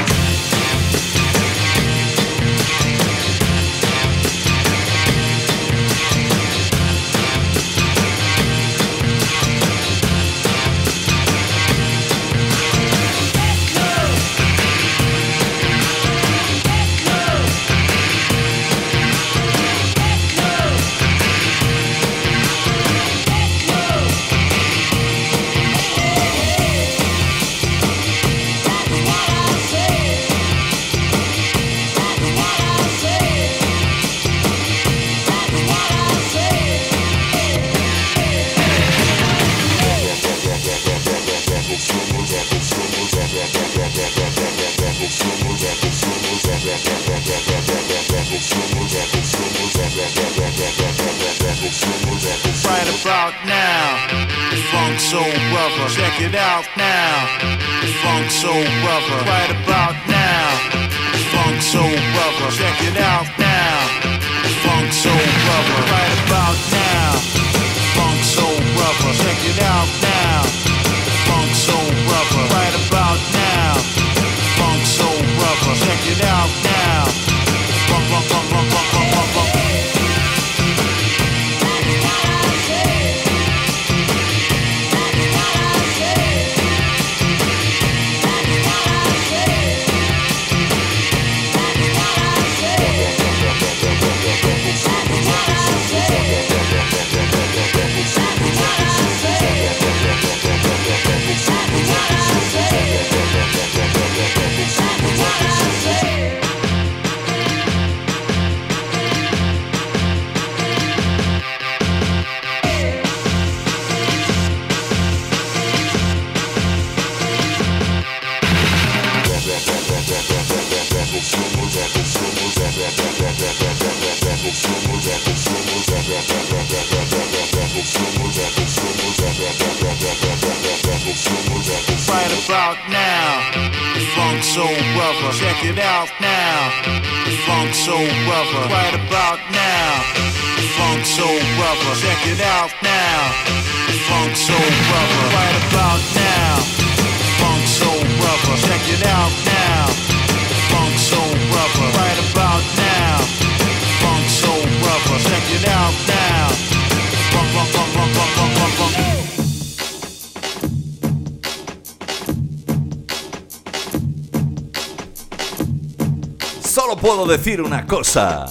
Decir 167.37 167.61
una 167.61 167.85
cosa. 167.85 168.47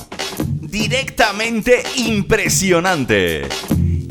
Directamente 0.60 1.82
impresionante. 1.96 3.48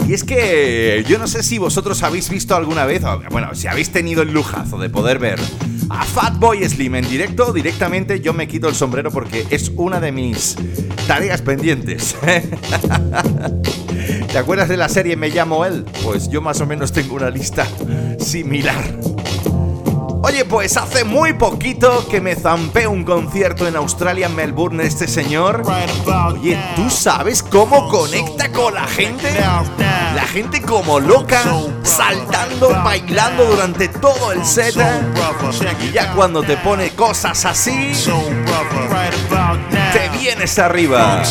Y 0.05 0.13
es 0.13 0.26
que 0.26 1.05
yo 1.07 1.17
no 1.17 1.28
sé 1.28 1.43
si 1.43 1.57
vosotros 1.57 2.03
habéis 2.03 2.30
visto 2.30 2.55
alguna 2.55 2.86
vez, 2.86 3.01
bueno, 3.32 3.55
si 3.55 3.67
habéis 3.67 3.91
tenido 3.91 4.21
el 4.21 4.34
lujazo 4.34 4.78
de 4.78 4.89
poder 4.89 5.17
ver 5.17 5.39
a 5.89 6.03
Fatboy 6.03 6.67
Slim 6.67 6.95
en 6.95 7.09
directo, 7.09 7.53
directamente 7.53 8.19
yo 8.19 8.34
me 8.34 8.49
quito 8.49 8.67
el 8.67 8.76
sombrero 8.76 9.11
porque 9.11 9.47
es 9.49 9.71
una 9.78 10.01
de 10.01 10.11
mis 10.11 10.57
tareas 11.07 11.41
pendientes. 11.41 12.17
¿Te 14.32 14.38
acuerdas 14.38 14.67
de 14.67 14.76
la 14.76 14.89
serie 14.89 15.15
Me 15.15 15.30
llamo 15.30 15.65
él? 15.65 15.86
Pues 16.03 16.30
yo 16.30 16.41
más 16.41 16.59
o 16.59 16.65
menos 16.65 16.91
tengo 16.91 17.15
una 17.15 17.30
lista 17.30 17.65
similar. 18.19 19.14
Oye, 20.26 20.43
pues 20.43 20.76
hace 20.76 21.03
muy 21.03 21.34
poquito 21.34 22.03
que 22.09 22.19
me 22.19 22.36
zampé 22.36 22.88
un 22.88 23.03
concierto 23.03 23.67
en 23.67 23.76
Australia, 23.76 24.26
en 24.26 24.36
Melbourne, 24.36 24.84
este 24.84 25.07
señor. 25.07 25.61
Oye, 26.26 26.59
¿tú 26.76 26.89
sabes 26.89 27.43
cómo 27.43 27.88
conecta 27.89 28.51
con 28.51 28.73
la 28.73 28.88
gente? 28.88 29.32
La 30.15 30.23
gente 30.23 30.63
como 30.63 30.99
loca, 30.99 31.43
saltando, 31.84 32.69
bailando 32.69 33.45
durante 33.45 33.88
todo 33.88 34.32
el 34.32 34.43
set. 34.43 34.76
Y 35.84 35.91
ya 35.91 36.11
cuando 36.13 36.41
te 36.41 36.57
pone 36.57 36.89
cosas 36.95 37.45
así, 37.45 37.91
te 39.93 40.09
vienes 40.17 40.57
arriba. 40.57 41.21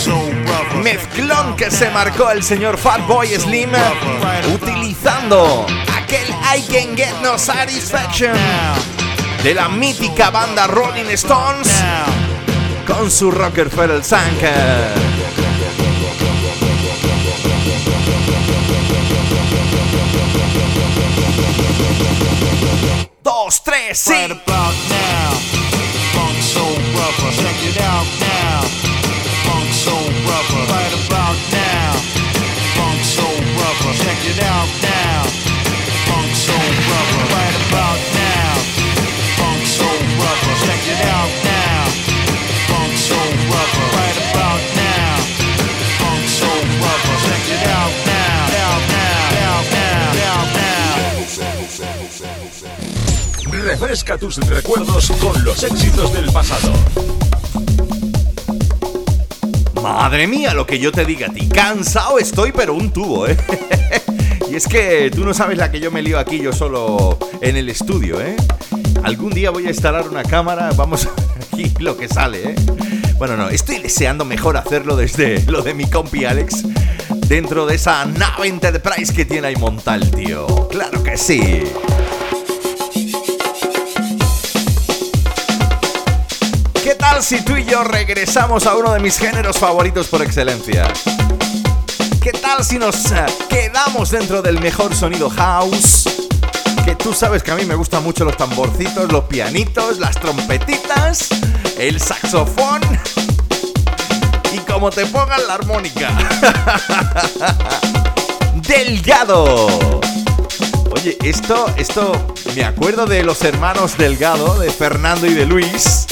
Mezclón 0.85 1.57
que 1.57 1.69
se 1.73 1.91
marcó 1.91 2.31
el 2.31 2.45
señor 2.45 2.77
Fatboy 2.77 3.27
Slim 3.27 3.71
utilizando 4.55 5.67
I 6.57 6.61
Can 6.61 6.95
Get 6.95 7.21
No 7.21 7.37
Satisfaction 7.37 8.33
de 9.43 9.55
la 9.55 9.69
mítica 9.69 10.31
banda 10.31 10.69
Rolling 10.69 11.11
Stones 11.15 11.69
con 12.87 13.11
su 13.11 13.33
Rockefeller 13.33 14.05
Sanker. 14.05 14.95
Dos, 23.21 23.65
tres, 23.65 23.99
sí. 23.99 24.13
Right 24.13 24.31
about 24.31 24.75
now, 24.89 25.33
Funk 26.13 26.41
Soul 26.41 26.79
Brother, 26.93 27.33
check 27.35 27.69
it 27.69 27.81
out 27.81 28.24
Refresca 53.65 54.19
tus 54.19 54.37
recuerdos 54.47 55.11
con 55.23 55.43
los 55.43 55.65
éxitos 55.65 56.13
del 56.13 56.31
pasado. 56.31 56.71
Madre 59.83 60.27
mía, 60.27 60.53
lo 60.53 60.67
que 60.67 60.79
yo 60.79 60.93
te 60.93 61.07
diga 61.07 61.29
a 61.29 61.31
ti. 61.31 61.49
Cansado 61.49 62.19
estoy, 62.19 62.53
pero 62.53 62.75
un 62.75 62.93
tubo, 62.93 63.27
¿eh? 63.27 63.39
y 64.51 64.55
es 64.55 64.69
que 64.69 65.11
tú 65.11 65.25
no 65.25 65.33
sabes 65.33 65.57
la 65.57 65.71
que 65.71 65.81
yo 65.81 65.91
me 65.91 66.03
lío 66.03 66.19
aquí 66.19 66.41
yo 66.41 66.53
solo 66.53 67.19
en 67.41 67.57
el 67.57 67.71
estudio, 67.71 68.21
¿eh? 68.21 68.37
Algún 69.03 69.33
día 69.33 69.49
voy 69.49 69.67
a 69.67 69.71
instalar 69.71 70.09
una 70.11 70.25
cámara, 70.25 70.71
vamos 70.77 71.07
a 71.07 71.11
ver 71.15 71.39
aquí 71.51 71.73
lo 71.79 71.97
que 71.97 72.07
sale, 72.07 72.51
¿eh? 72.51 72.55
Bueno, 73.17 73.39
no, 73.39 73.49
estoy 73.49 73.79
deseando 73.79 74.27
mejor 74.27 74.59
hacerlo 74.59 74.95
desde 74.95 75.43
lo 75.51 75.63
de 75.63 75.73
mi 75.73 75.89
compi 75.89 76.27
Alex 76.27 76.65
dentro 77.29 77.65
de 77.65 77.77
esa 77.77 78.05
nave 78.05 78.49
Enterprise 78.49 79.15
que 79.15 79.25
tiene 79.25 79.47
ahí 79.47 79.57
montal, 79.57 80.11
tío. 80.11 80.69
Claro 80.69 81.03
que 81.03 81.17
sí. 81.17 81.63
Tal 87.15 87.23
si 87.23 87.43
tú 87.43 87.57
y 87.57 87.65
yo 87.65 87.85
regresamos 87.85 88.67
a 88.67 88.75
uno 88.75 88.93
de 88.93 88.99
mis 88.99 89.19
géneros 89.19 89.57
favoritos 89.57 90.09
por 90.09 90.21
excelencia? 90.21 90.93
¿Qué 92.21 92.33
tal 92.33 92.65
si 92.65 92.77
nos 92.77 93.13
eh, 93.13 93.25
quedamos 93.49 94.11
dentro 94.11 94.43
del 94.43 94.59
mejor 94.59 94.97
sonido 94.97 95.31
house? 95.31 96.09
Que 96.85 96.97
tú 96.97 97.13
sabes 97.13 97.45
que 97.45 97.53
a 97.53 97.55
mí 97.55 97.65
me 97.67 97.77
gustan 97.77 98.03
mucho 98.03 98.25
los 98.25 98.37
tamborcitos, 98.37 99.13
los 99.13 99.25
pianitos, 99.25 99.99
las 99.99 100.19
trompetitas, 100.19 101.29
el 101.79 102.01
saxofón 102.01 102.81
y 104.53 104.59
como 104.71 104.91
te 104.91 105.07
pongan 105.07 105.47
la 105.47 105.55
armónica. 105.55 106.11
Delgado. 108.67 110.01
Oye, 110.91 111.17
esto, 111.23 111.73
esto, 111.77 112.35
me 112.57 112.65
acuerdo 112.65 113.07
de 113.07 113.23
los 113.23 113.43
hermanos 113.45 113.97
Delgado, 113.97 114.59
de 114.59 114.71
Fernando 114.71 115.27
y 115.27 115.35
de 115.35 115.47
Luis, 115.47 116.04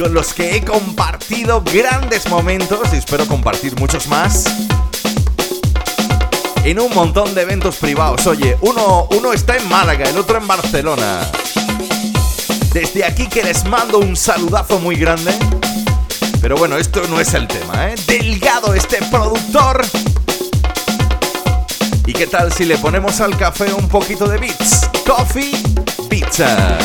con 0.00 0.14
los 0.14 0.32
que 0.32 0.56
he 0.56 0.64
compartido 0.64 1.62
grandes 1.62 2.26
momentos 2.30 2.80
y 2.94 2.96
espero 2.96 3.26
compartir 3.26 3.78
muchos 3.78 4.06
más 4.06 4.46
en 6.64 6.80
un 6.80 6.94
montón 6.94 7.34
de 7.34 7.42
eventos 7.42 7.76
privados. 7.76 8.26
Oye, 8.26 8.56
uno, 8.62 9.08
uno 9.10 9.34
está 9.34 9.58
en 9.58 9.68
Málaga, 9.68 10.08
el 10.08 10.16
otro 10.16 10.38
en 10.38 10.46
Barcelona. 10.46 11.20
Desde 12.72 13.04
aquí 13.04 13.26
que 13.26 13.42
les 13.42 13.66
mando 13.66 13.98
un 13.98 14.16
saludazo 14.16 14.78
muy 14.78 14.96
grande. 14.96 15.34
Pero 16.40 16.56
bueno, 16.56 16.78
esto 16.78 17.02
no 17.10 17.20
es 17.20 17.34
el 17.34 17.46
tema, 17.46 17.90
¿eh? 17.90 17.94
Delgado 18.06 18.72
este 18.72 19.00
productor. 19.10 19.84
¿Y 22.06 22.14
qué 22.14 22.26
tal 22.26 22.50
si 22.54 22.64
le 22.64 22.78
ponemos 22.78 23.20
al 23.20 23.36
café 23.36 23.70
un 23.74 23.86
poquito 23.86 24.26
de 24.26 24.38
beats? 24.38 24.88
Coffee 25.04 25.52
Pizza. 26.08 26.78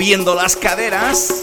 Moviendo 0.00 0.34
las 0.34 0.56
caderas? 0.56 1.39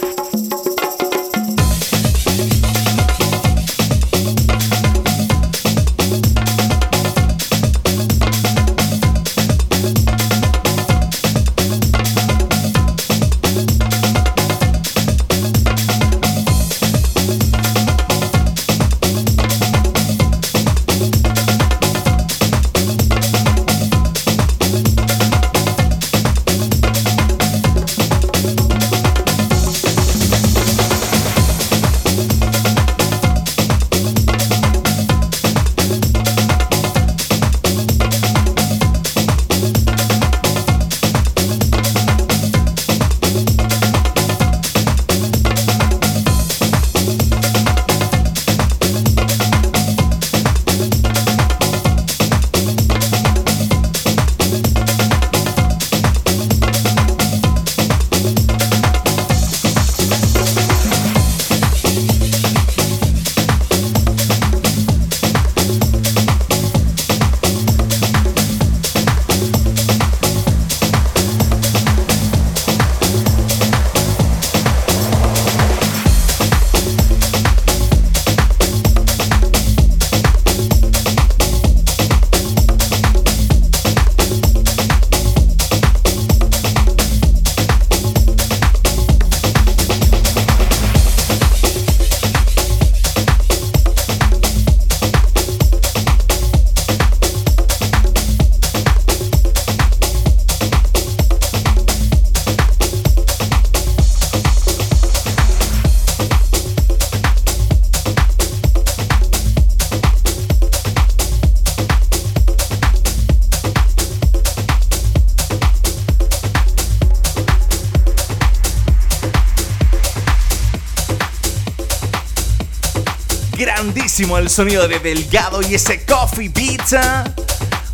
El 124.47 124.51
sonido 124.51 124.87
de 124.87 124.99
Delgado 124.99 125.61
y 125.61 125.75
ese 125.75 126.05
Coffee 126.05 126.49
Pizza. 126.49 127.25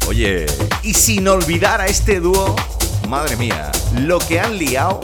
Oye, 0.08 0.46
y 0.84 0.94
sin 0.94 1.28
olvidar 1.28 1.82
a 1.82 1.88
este 1.88 2.20
dúo, 2.20 2.56
madre 3.10 3.38
mía, 3.38 3.72
lo 3.98 4.20
que 4.20 4.40
han 4.40 4.60
liado 4.60 5.02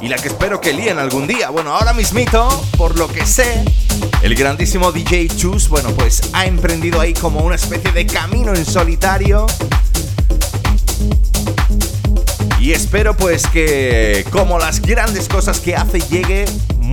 y 0.00 0.08
la 0.08 0.16
que 0.16 0.28
espero 0.28 0.62
que 0.62 0.72
líen 0.72 0.98
algún 0.98 1.26
día. 1.26 1.50
Bueno, 1.50 1.74
ahora 1.74 1.92
mismito, 1.92 2.48
por 2.78 2.96
lo 2.96 3.08
que 3.08 3.26
sé, 3.26 3.62
el 4.22 4.34
grandísimo 4.34 4.90
DJ 4.90 5.28
Chus, 5.36 5.68
bueno, 5.68 5.90
pues 5.90 6.22
ha 6.32 6.46
emprendido 6.46 6.98
ahí 6.98 7.12
como 7.12 7.40
una 7.40 7.56
especie 7.56 7.92
de 7.92 8.06
camino 8.06 8.54
en 8.54 8.64
solitario. 8.64 9.44
Y 12.58 12.72
espero 12.72 13.14
pues 13.14 13.46
que 13.48 14.24
como 14.30 14.58
las 14.58 14.80
grandes 14.80 15.28
cosas 15.28 15.60
que 15.60 15.76
hace 15.76 16.00
llegue 16.00 16.46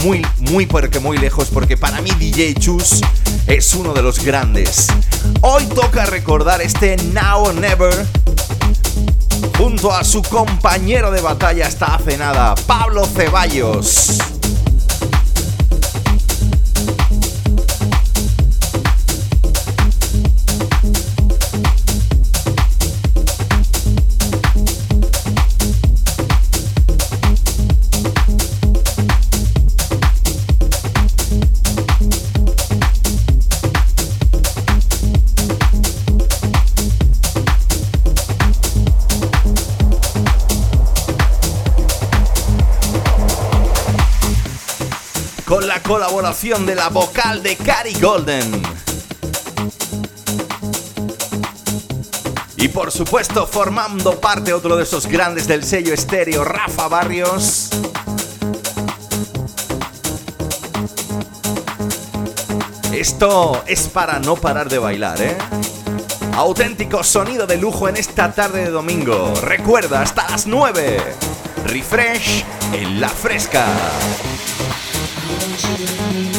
muy, 0.03 0.25
muy, 0.39 0.65
porque 0.65 0.99
muy 0.99 1.17
lejos, 1.17 1.49
porque 1.49 1.77
para 1.77 2.01
mí 2.01 2.11
DJ 2.17 2.55
Chus 2.55 3.01
es 3.47 3.73
uno 3.73 3.93
de 3.93 4.01
los 4.01 4.23
grandes. 4.23 4.87
Hoy 5.41 5.65
toca 5.65 6.05
recordar 6.05 6.61
este 6.61 6.97
Now 6.97 7.43
or 7.45 7.55
Never 7.55 7.93
junto 9.57 9.93
a 9.93 10.03
su 10.03 10.21
compañero 10.23 11.11
de 11.11 11.21
batalla 11.21 11.67
hasta 11.67 11.95
hace 11.95 12.17
nada, 12.17 12.55
Pablo 12.67 13.05
Ceballos. 13.05 14.30
De 46.21 46.75
la 46.75 46.89
vocal 46.89 47.41
de 47.41 47.55
Cari 47.55 47.99
Golden. 47.99 48.61
Y 52.57 52.67
por 52.67 52.91
supuesto, 52.91 53.47
formando 53.47 54.21
parte 54.21 54.53
otro 54.53 54.77
de 54.77 54.83
esos 54.83 55.07
grandes 55.07 55.47
del 55.47 55.63
sello 55.63 55.95
estéreo, 55.95 56.43
Rafa 56.43 56.87
Barrios. 56.87 57.71
Esto 62.93 63.63
es 63.65 63.87
para 63.87 64.19
no 64.19 64.35
parar 64.35 64.69
de 64.69 64.77
bailar, 64.77 65.19
¿eh? 65.23 65.35
Auténtico 66.35 67.03
sonido 67.03 67.47
de 67.47 67.57
lujo 67.57 67.89
en 67.89 67.97
esta 67.97 68.31
tarde 68.31 68.65
de 68.65 68.69
domingo. 68.69 69.33
Recuerda, 69.41 70.03
hasta 70.03 70.29
las 70.29 70.45
9. 70.45 70.99
Refresh 71.65 72.45
en 72.73 73.01
la 73.01 73.09
fresca. 73.09 73.65
Thank 75.63 76.25
you. 76.25 76.30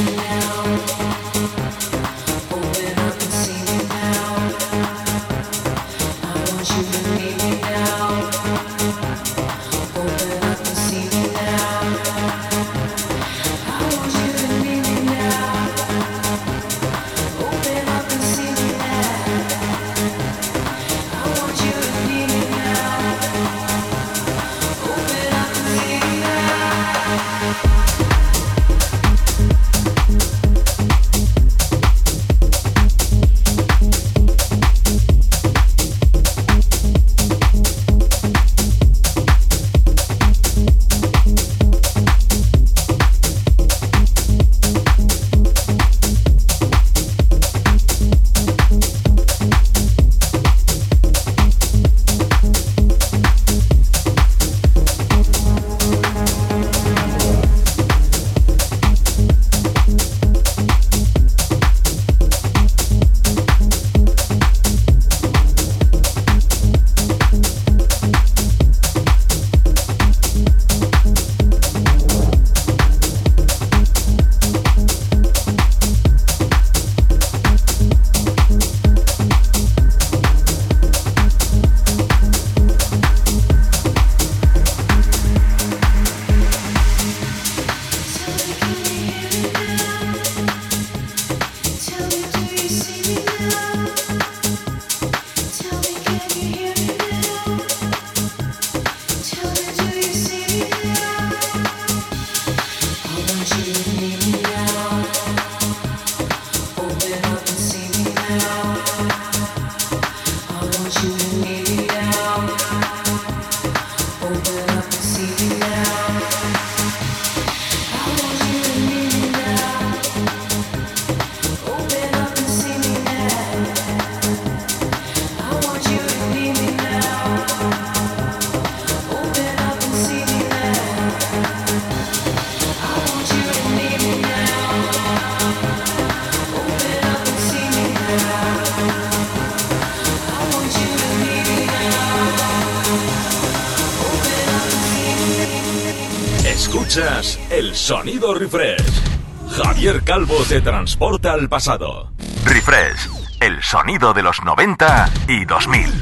Sonido 148.22 148.38
Refresh. 148.38 149.02
Javier 149.50 150.04
Calvo 150.04 150.36
te 150.48 150.60
transporta 150.60 151.32
al 151.32 151.48
pasado. 151.48 152.12
Refresh, 152.44 153.10
el 153.40 153.60
sonido 153.64 154.14
de 154.14 154.22
los 154.22 154.40
90 154.44 155.10
y 155.26 155.44
2000. 155.44 155.92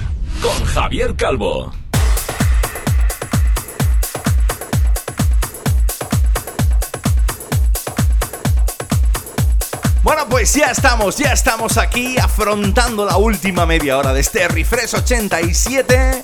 Con 0.42 0.64
Javier 0.66 1.16
Calvo. 1.16 1.72
Bueno, 10.02 10.26
pues 10.28 10.52
ya 10.52 10.66
estamos, 10.66 11.16
ya 11.16 11.32
estamos 11.32 11.78
aquí 11.78 12.18
afrontando 12.18 13.06
la 13.06 13.16
última 13.16 13.64
media 13.64 13.96
hora 13.96 14.12
de 14.12 14.20
este 14.20 14.46
Refresh 14.46 14.94
87 14.94 16.20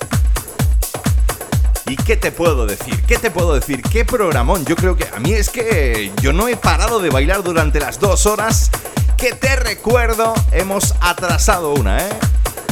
¿Y 1.87 1.95
qué 1.95 2.17
te 2.17 2.31
puedo 2.31 2.65
decir? 2.65 3.01
¿Qué 3.03 3.17
te 3.17 3.31
puedo 3.31 3.53
decir? 3.53 3.81
¿Qué 3.81 4.03
programón? 4.03 4.65
Yo 4.65 4.75
creo 4.75 4.97
que 4.97 5.05
a 5.05 5.19
mí 5.19 5.33
es 5.33 5.49
que 5.49 6.11
yo 6.21 6.33
no 6.33 6.49
he 6.49 6.57
parado 6.57 6.99
de 6.99 7.09
bailar 7.09 7.43
durante 7.43 7.79
las 7.79 7.99
dos 7.99 8.25
horas 8.25 8.69
que 9.15 9.33
te 9.33 9.55
recuerdo 9.55 10.33
hemos 10.51 10.93
atrasado 10.99 11.73
una, 11.73 11.99
¿eh? 11.99 12.09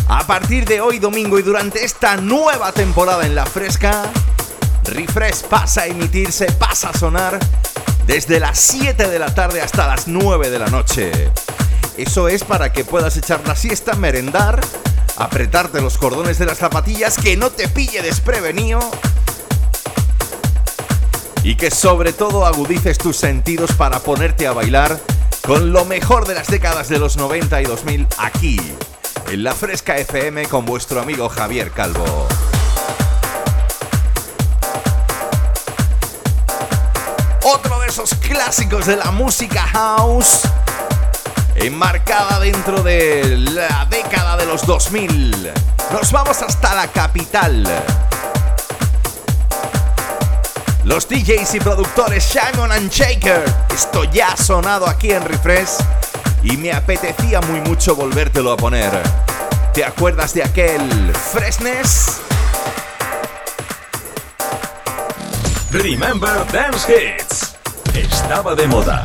A 0.07 0.27
partir 0.27 0.65
de 0.65 0.81
hoy 0.81 0.99
domingo 0.99 1.39
y 1.39 1.43
durante 1.43 1.83
esta 1.83 2.17
nueva 2.17 2.73
temporada 2.73 3.25
en 3.25 3.35
La 3.35 3.45
Fresca, 3.45 4.03
Refresh 4.83 5.43
pasa 5.43 5.83
a 5.83 5.87
emitirse, 5.87 6.51
pasa 6.51 6.89
a 6.89 6.97
sonar 6.97 7.39
desde 8.05 8.39
las 8.39 8.59
7 8.59 9.07
de 9.09 9.17
la 9.17 9.33
tarde 9.33 9.61
hasta 9.61 9.87
las 9.87 10.07
9 10.07 10.49
de 10.49 10.59
la 10.59 10.67
noche. 10.67 11.11
Eso 11.97 12.27
es 12.27 12.43
para 12.43 12.73
que 12.73 12.83
puedas 12.83 13.15
echar 13.17 13.41
la 13.47 13.55
siesta, 13.55 13.93
merendar, 13.95 14.59
apretarte 15.17 15.81
los 15.81 15.97
cordones 15.97 16.37
de 16.39 16.45
las 16.45 16.57
zapatillas, 16.57 17.17
que 17.17 17.37
no 17.37 17.49
te 17.49 17.67
pille 17.67 18.01
desprevenido 18.01 18.79
y 21.43 21.55
que 21.55 21.69
sobre 21.69 22.11
todo 22.11 22.45
agudices 22.45 22.97
tus 22.97 23.17
sentidos 23.17 23.71
para 23.73 23.99
ponerte 23.99 24.47
a 24.47 24.51
bailar 24.51 24.99
con 25.45 25.71
lo 25.71 25.85
mejor 25.85 26.27
de 26.27 26.33
las 26.33 26.47
décadas 26.47 26.89
de 26.89 26.97
los 26.97 27.17
90 27.17 27.61
y 27.61 27.65
2000 27.65 28.07
aquí, 28.17 28.59
en 29.29 29.43
la 29.43 29.53
Fresca 29.53 29.95
FM 29.97 30.47
con 30.47 30.65
vuestro 30.65 30.99
amigo 30.99 31.29
Javier 31.29 31.69
Calvo. 31.69 32.27
Otro 37.43 37.79
de 37.79 37.87
esos 37.87 38.15
clásicos 38.15 38.87
de 38.87 38.97
la 38.97 39.11
música 39.11 39.61
house, 39.61 40.41
enmarcada 41.55 42.39
dentro 42.39 42.83
de 42.83 43.37
la 43.37 43.85
década 43.85 44.37
de 44.37 44.45
los 44.45 44.65
2000. 44.65 45.51
Nos 45.91 46.11
vamos 46.11 46.41
hasta 46.41 46.75
la 46.75 46.87
capital. 46.87 47.67
Los 50.83 51.07
DJs 51.09 51.55
y 51.55 51.59
productores 51.59 52.23
Simon 52.23 52.71
and 52.71 52.91
Shaker. 52.91 53.43
Esto 53.73 54.03
ya 54.03 54.33
ha 54.33 54.37
sonado 54.37 54.87
aquí 54.87 55.11
en 55.11 55.23
Refresh 55.23 55.77
y 56.43 56.57
me 56.57 56.71
apetecía 56.71 57.41
muy 57.41 57.59
mucho 57.61 57.95
volvértelo 57.95 58.51
a 58.51 58.57
poner. 58.57 58.91
¿Te 59.73 59.83
acuerdas 59.83 60.33
de 60.33 60.43
aquel 60.43 61.11
Freshness? 61.33 62.21
Remember 65.71 66.45
Dance 66.51 66.87
Hits. 66.87 67.55
Estaba 67.93 68.55
de 68.55 68.67
moda. 68.67 69.03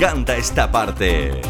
Encanta 0.00 0.34
esta 0.34 0.72
parte. 0.72 1.49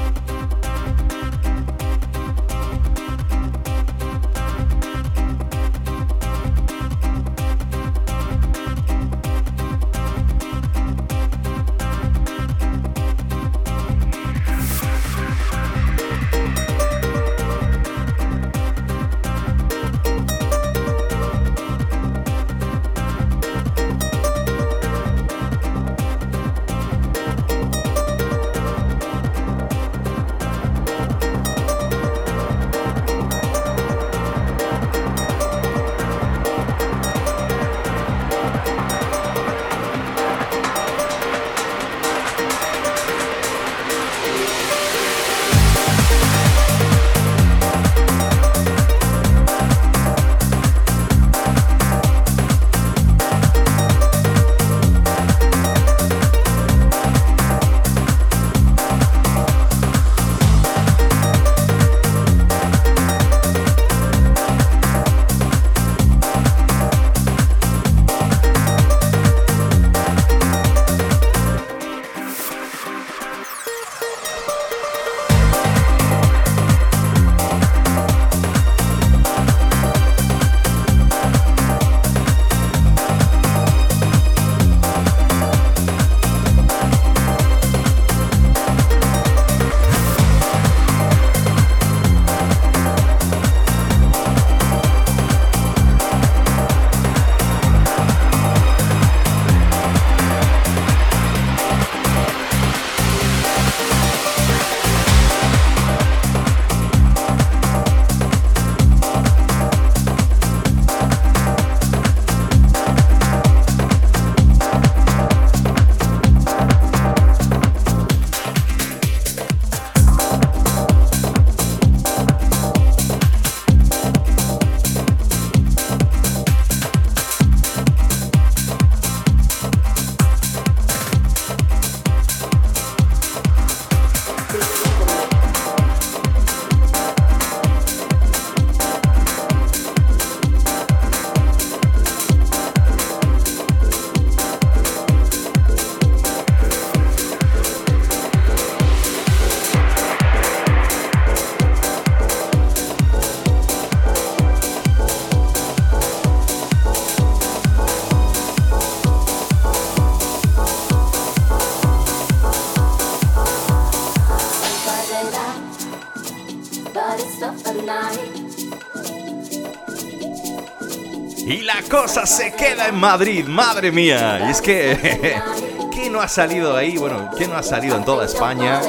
Y 171.51 171.63
la 171.63 171.83
cosa 171.83 172.27
se 172.27 172.53
queda 172.53 172.87
en 172.87 172.95
Madrid, 172.95 173.45
madre 173.45 173.91
mía. 173.91 174.41
Y 174.47 174.51
es 174.53 174.63
que, 174.63 175.43
¿qué 175.93 176.09
no 176.09 176.21
ha 176.21 176.29
salido 176.29 176.77
ahí? 176.77 176.97
Bueno, 176.97 177.29
¿qué 177.37 177.49
no 177.49 177.57
ha 177.57 177.63
salido 177.65 177.97
en 177.97 178.05
toda 178.05 178.25
España? 178.25 178.81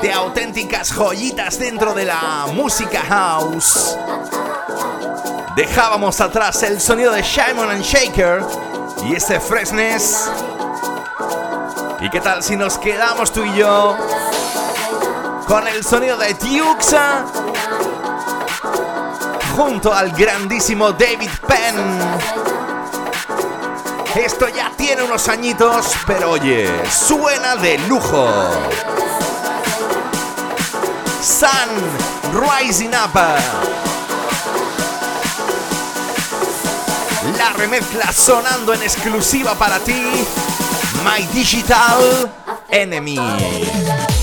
De 0.00 0.12
auténticas 0.12 0.92
joyitas 0.92 1.58
dentro 1.58 1.94
de 1.94 2.04
la 2.04 2.46
música 2.54 3.00
house. 3.08 3.98
Dejábamos 5.56 6.20
atrás 6.20 6.62
el 6.62 6.80
sonido 6.80 7.10
de 7.10 7.22
Shimon 7.22 7.70
and 7.70 7.82
Shaker 7.82 8.44
y 9.08 9.16
este 9.16 9.40
Freshness. 9.40 10.30
¿Y 12.00 12.08
qué 12.08 12.20
tal 12.20 12.44
si 12.44 12.54
nos 12.54 12.78
quedamos 12.78 13.32
tú 13.32 13.44
y 13.44 13.56
yo 13.56 13.96
con 15.48 15.66
el 15.66 15.82
sonido 15.82 16.16
de 16.18 16.34
Tiuxa 16.34 17.24
junto 19.56 19.92
al 19.92 20.10
grandísimo 20.12 20.92
David 20.92 21.30
Penn? 21.46 22.00
Esto 24.14 24.48
ya 24.48 24.70
tiene 24.76 25.02
unos 25.02 25.28
añitos, 25.28 25.92
pero 26.06 26.30
oye, 26.30 26.68
suena 26.90 27.56
de 27.56 27.78
lujo. 27.88 28.28
Sun 31.22 32.40
Rising 32.40 32.90
Up. 32.90 33.18
La 37.38 37.50
remezcla 37.56 38.12
sonando 38.12 38.74
en 38.74 38.82
exclusiva 38.82 39.54
para 39.54 39.78
ti. 39.78 40.02
My 41.04 41.26
Digital 41.32 42.30
Enemy. 42.68 44.21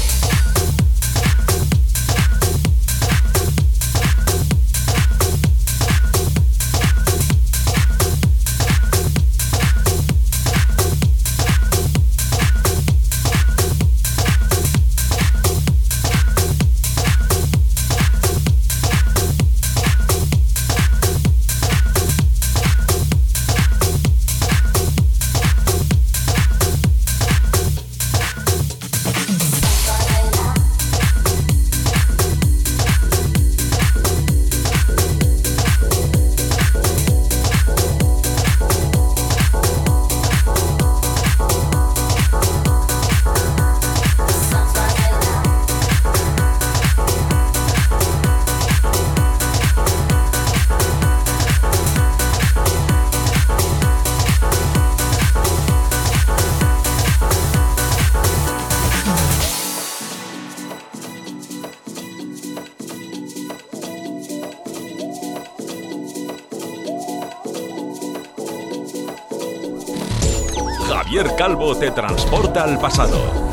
Te 71.75 71.91
transporta 71.91 72.63
al 72.63 72.79
pasado. 72.79 73.48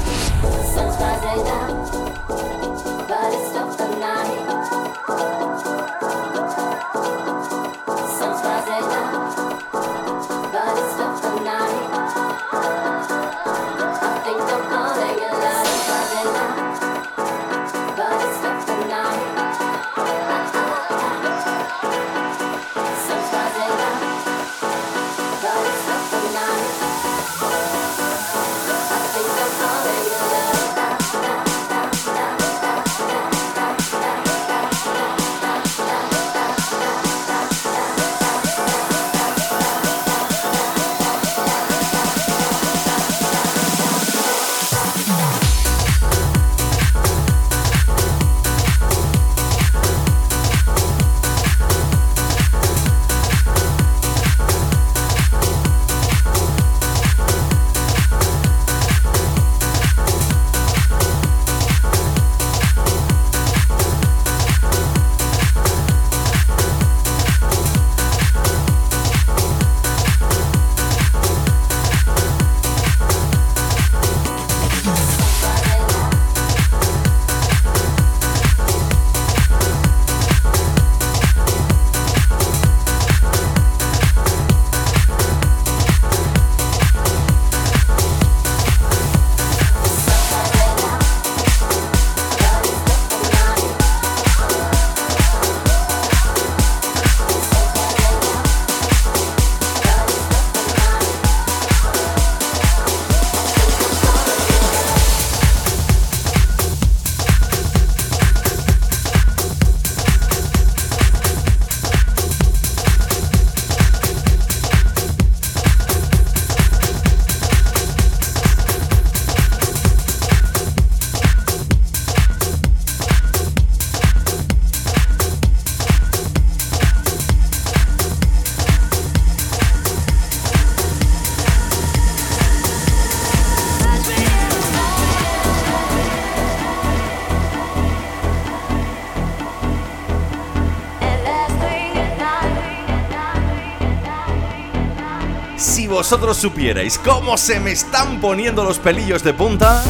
Vosotros 146.09 146.37
supierais 146.37 147.01
cómo 147.01 147.37
se 147.37 147.59
me 147.59 147.73
están 147.73 148.21
poniendo 148.21 148.63
los 148.63 148.79
pelillos 148.79 149.25
de 149.25 149.35
punta. 149.35 149.83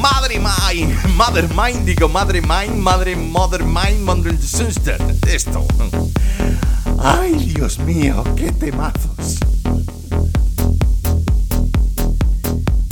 Madre 0.00 0.38
mine, 0.38 0.96
Mother 1.16 1.48
Mine, 1.48 1.84
digo 1.84 2.08
Madre 2.08 2.42
Mine, 2.42 2.76
Madre 2.76 3.16
Mother 3.16 3.64
Mine, 3.64 3.98
Mother 4.04 4.38
Sister. 4.40 5.04
Esto. 5.26 5.66
Ay, 7.02 7.32
Dios 7.56 7.80
mío, 7.80 8.22
qué 8.36 8.52
temazos. 8.52 9.40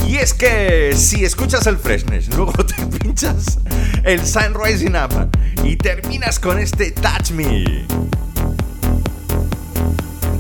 Y 0.09 0.17
es 0.17 0.35
que 0.35 0.93
si 0.97 1.25
escuchas 1.25 1.69
el 1.69 1.79
Freshness, 1.79 2.35
luego 2.35 2.53
te 2.67 2.85
pinchas 2.99 3.61
el 4.03 4.27
Sun 4.27 4.57
Rising 4.61 4.97
Up 4.97 5.31
y 5.63 5.77
terminas 5.77 6.41
con 6.41 6.59
este 6.59 6.91
Touch 6.91 7.31
Me 7.31 7.87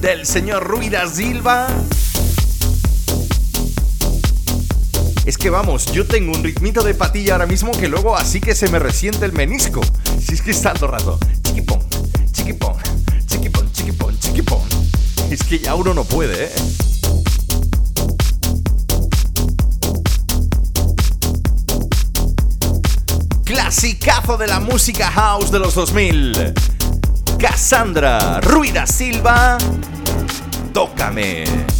del 0.08 0.24
señor 0.24 0.66
Ruida 0.66 1.06
Silva. 1.06 1.66
Es 5.26 5.36
que 5.36 5.50
vamos, 5.50 5.84
yo 5.92 6.06
tengo 6.06 6.32
un 6.32 6.42
ritmito 6.42 6.82
de 6.82 6.94
patilla 6.94 7.34
ahora 7.34 7.44
mismo 7.44 7.72
que 7.72 7.88
luego 7.88 8.16
así 8.16 8.40
que 8.40 8.54
se 8.54 8.68
me 8.70 8.78
resiente 8.78 9.26
el 9.26 9.34
menisco. 9.34 9.82
Si 10.18 10.32
es 10.32 10.40
que 10.40 10.52
está 10.52 10.72
todo 10.72 10.92
rato. 10.92 11.18
Chiquipón, 11.42 11.80
chiquipón, 12.32 12.74
chiquipón, 13.26 13.70
chiquipón, 13.70 14.18
chiquipón. 14.18 14.62
Es 15.30 15.42
que 15.42 15.58
ya 15.58 15.74
uno 15.74 15.92
no 15.92 16.04
puede, 16.04 16.46
¿eh? 16.46 16.52
Clasicazo 23.44 24.38
de 24.38 24.46
la 24.46 24.58
música 24.58 25.10
house 25.10 25.50
de 25.50 25.58
los 25.58 25.74
2000. 25.74 26.54
Cassandra 27.38 28.40
Ruida 28.40 28.86
Silva. 28.86 29.58
Tócame. 30.78 31.77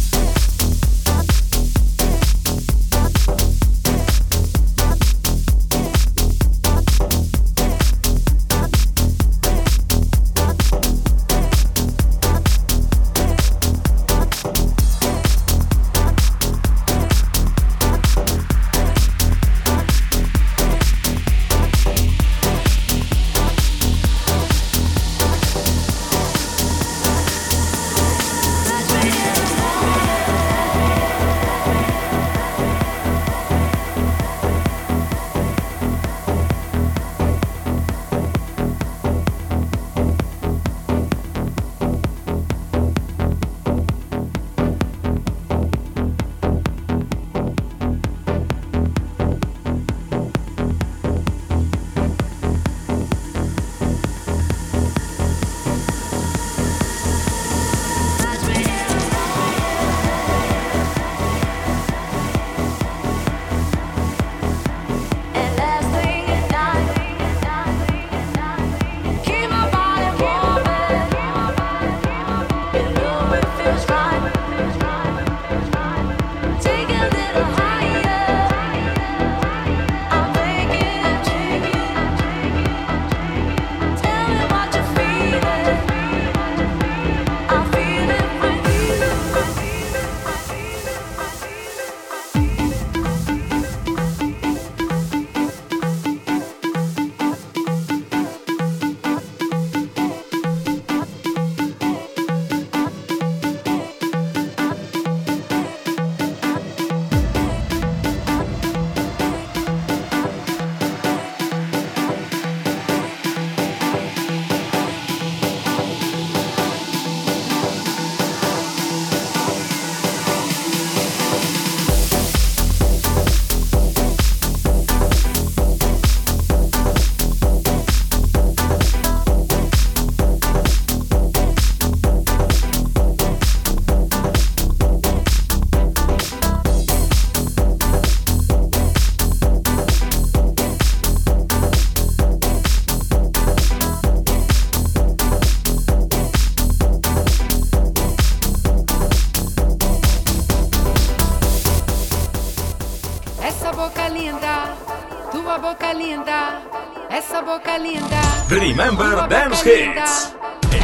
Remember 158.69 159.27
Dance 159.27 159.65
Hits. 159.65 160.31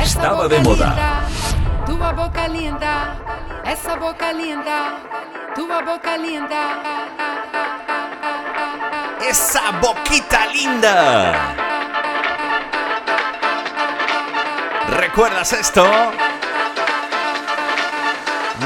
Estaba 0.02 0.48
de 0.48 0.58
moda. 0.62 1.22
Tu 1.86 1.96
boca 1.96 2.48
linda, 2.48 3.16
esa 3.64 3.96
boca 3.96 4.34
linda, 4.34 4.98
tu 5.54 5.68
boca 5.68 6.18
linda. 6.18 6.82
Esa 9.22 9.70
boquita 9.80 10.48
linda. 10.48 11.54
¿Recuerdas 14.90 15.54
esto? 15.54 15.86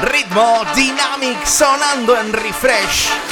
Ritmo 0.00 0.62
Dynamic 0.74 1.44
sonando 1.44 2.16
en 2.16 2.32
refresh. 2.32 3.29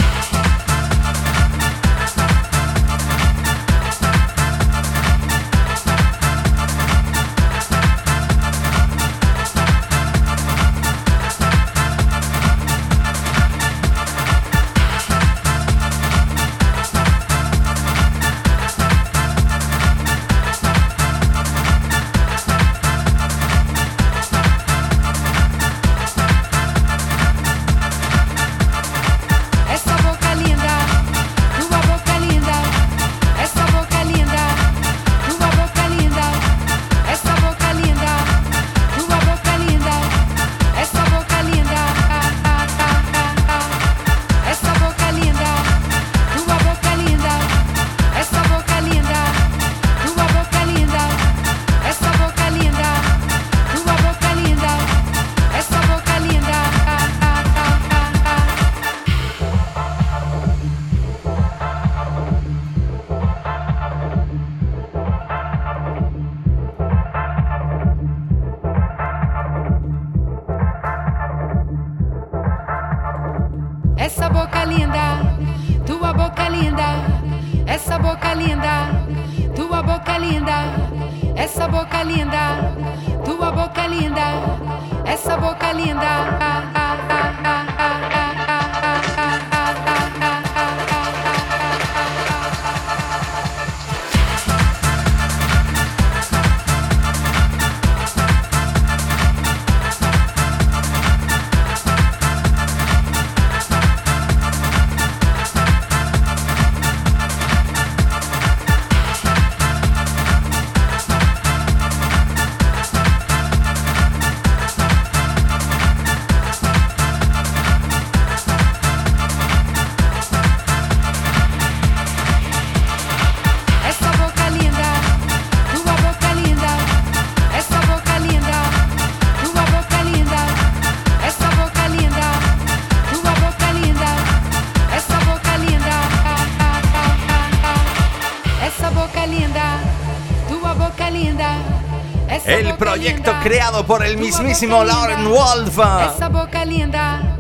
Por 143.87 144.05
el 144.05 144.17
mismísimo 144.17 144.85
Lauren 144.85 145.29
Wolf. 145.29 145.79
Esa 145.79 146.29
boca 146.29 146.65
linda, 146.65 147.37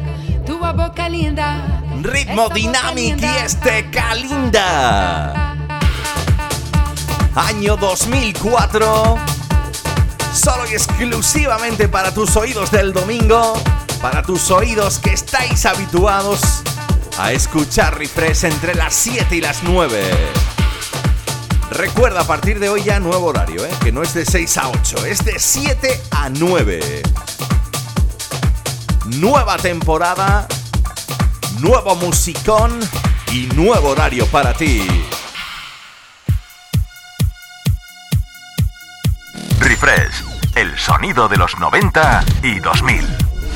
tu 0.46 0.58
boca 0.58 1.08
linda. 1.08 1.82
Ritmo 2.02 2.48
Dynamic 2.48 3.20
y 3.20 3.44
este 3.44 3.90
Calinda. 3.90 5.56
Año 7.34 7.76
2004. 7.76 9.16
Solo 10.32 10.70
y 10.70 10.74
exclusivamente 10.74 11.88
para 11.88 12.12
tus 12.12 12.36
oídos 12.36 12.70
del 12.70 12.92
domingo. 12.92 13.54
Para 14.00 14.22
tus 14.22 14.50
oídos 14.50 14.98
que 14.98 15.12
estáis 15.14 15.66
habituados 15.66 16.62
a 17.18 17.32
escuchar 17.32 17.98
refresh 17.98 18.44
entre 18.44 18.74
las 18.74 18.94
7 18.94 19.36
y 19.36 19.40
las 19.40 19.62
9. 19.64 20.37
Recuerda, 21.78 22.22
a 22.22 22.24
partir 22.24 22.58
de 22.58 22.68
hoy 22.68 22.82
ya 22.82 22.98
nuevo 22.98 23.26
horario, 23.26 23.64
¿eh? 23.64 23.70
que 23.80 23.92
no 23.92 24.02
es 24.02 24.12
de 24.12 24.24
6 24.24 24.58
a 24.58 24.68
8, 24.68 25.06
es 25.06 25.24
de 25.24 25.38
7 25.38 26.02
a 26.10 26.28
9. 26.28 27.02
Nueva 29.18 29.56
temporada, 29.58 30.48
nuevo 31.60 31.94
musicón 31.94 32.80
y 33.30 33.46
nuevo 33.54 33.90
horario 33.90 34.26
para 34.26 34.54
ti. 34.54 34.84
Refresh, 39.60 40.24
el 40.56 40.76
sonido 40.76 41.28
de 41.28 41.36
los 41.36 41.56
90 41.60 42.24
y 42.42 42.58
2000. 42.58 43.06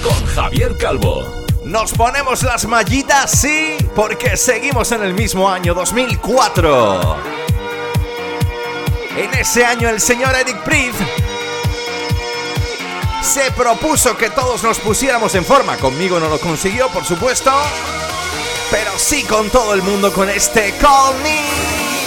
Con 0.04 0.26
Javier 0.26 0.78
Calvo. 0.78 1.44
Nos 1.64 1.90
ponemos 1.90 2.44
las 2.44 2.66
mallitas, 2.66 3.32
sí, 3.32 3.78
porque 3.96 4.36
seguimos 4.36 4.92
en 4.92 5.02
el 5.02 5.12
mismo 5.12 5.50
año 5.50 5.74
2004. 5.74 7.41
En 9.16 9.32
ese 9.34 9.64
año 9.64 9.90
el 9.90 10.00
señor 10.00 10.34
Eric 10.34 10.58
Priest 10.64 10.98
se 13.22 13.50
propuso 13.52 14.16
que 14.16 14.30
todos 14.30 14.62
nos 14.62 14.78
pusiéramos 14.78 15.34
en 15.34 15.44
forma. 15.44 15.76
Conmigo 15.76 16.18
no 16.18 16.28
lo 16.28 16.40
consiguió, 16.40 16.88
por 16.88 17.04
supuesto, 17.04 17.52
pero 18.70 18.90
sí 18.96 19.24
con 19.24 19.50
todo 19.50 19.74
el 19.74 19.82
mundo 19.82 20.12
con 20.12 20.30
este 20.30 20.74
Call 20.78 21.14
Me. 21.22 22.01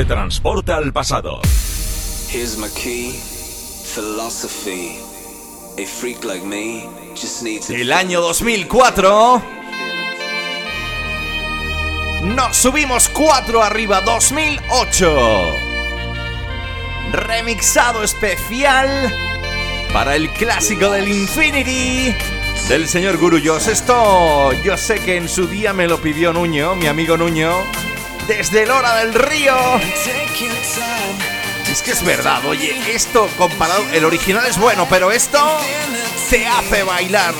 Te 0.00 0.06
transporta 0.06 0.76
al 0.76 0.94
pasado. 0.94 1.42
Here's 2.32 2.56
my 2.56 2.68
key, 2.70 3.12
philosophy. 3.84 4.98
A 5.78 5.86
freak 5.86 6.24
like 6.24 6.42
me 6.42 6.88
just 7.14 7.42
needs 7.42 7.68
El 7.68 7.92
año 7.92 8.22
2004. 8.22 9.42
Nos 12.22 12.56
subimos 12.56 13.10
4 13.10 13.62
arriba, 13.62 14.00
2008. 14.00 15.18
Remixado 17.12 18.02
especial 18.02 19.12
para 19.92 20.16
el 20.16 20.30
clásico 20.30 20.90
del 20.92 21.08
Infinity 21.08 22.14
del 22.70 22.88
señor 22.88 23.18
Gurullos. 23.18 23.66
Esto 23.66 24.52
yo 24.64 24.78
sé 24.78 24.98
que 25.00 25.16
en 25.16 25.28
su 25.28 25.46
día 25.46 25.74
me 25.74 25.86
lo 25.86 25.98
pidió 25.98 26.32
Nuño, 26.32 26.74
mi 26.76 26.86
amigo 26.86 27.18
Nuño, 27.18 27.52
desde 28.26 28.66
Lora 28.66 28.96
del 28.96 29.14
Río. 29.14 29.56
Es 31.70 31.82
que 31.82 31.92
es 31.92 32.02
verdad, 32.02 32.44
oye, 32.46 32.94
esto 32.94 33.28
comparado, 33.36 33.84
el 33.92 34.04
original 34.04 34.44
es 34.46 34.58
bueno, 34.58 34.86
pero 34.90 35.12
esto 35.12 35.38
te 36.28 36.46
hace 36.46 36.82
bailar. 36.82 37.34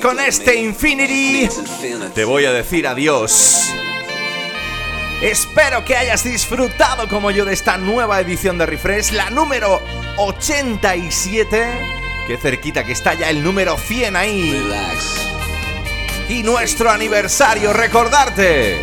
Con 0.00 0.20
este 0.20 0.56
Infinity 0.56 1.48
te 2.14 2.24
voy 2.24 2.44
a 2.44 2.52
decir 2.52 2.86
adiós. 2.86 3.72
Espero 5.22 5.84
que 5.84 5.96
hayas 5.96 6.24
disfrutado 6.24 7.08
como 7.08 7.30
yo 7.30 7.44
de 7.44 7.52
esta 7.52 7.76
nueva 7.76 8.20
edición 8.20 8.58
de 8.58 8.66
Refresh, 8.66 9.12
la 9.12 9.30
número 9.30 9.82
87. 10.16 11.66
Qué 12.26 12.36
cerquita 12.36 12.84
que 12.84 12.92
está 12.92 13.14
ya 13.14 13.30
el 13.30 13.42
número 13.42 13.76
100 13.76 14.16
ahí. 14.16 14.70
Y 16.28 16.42
nuestro 16.42 16.90
aniversario, 16.90 17.72
recordarte 17.72 18.82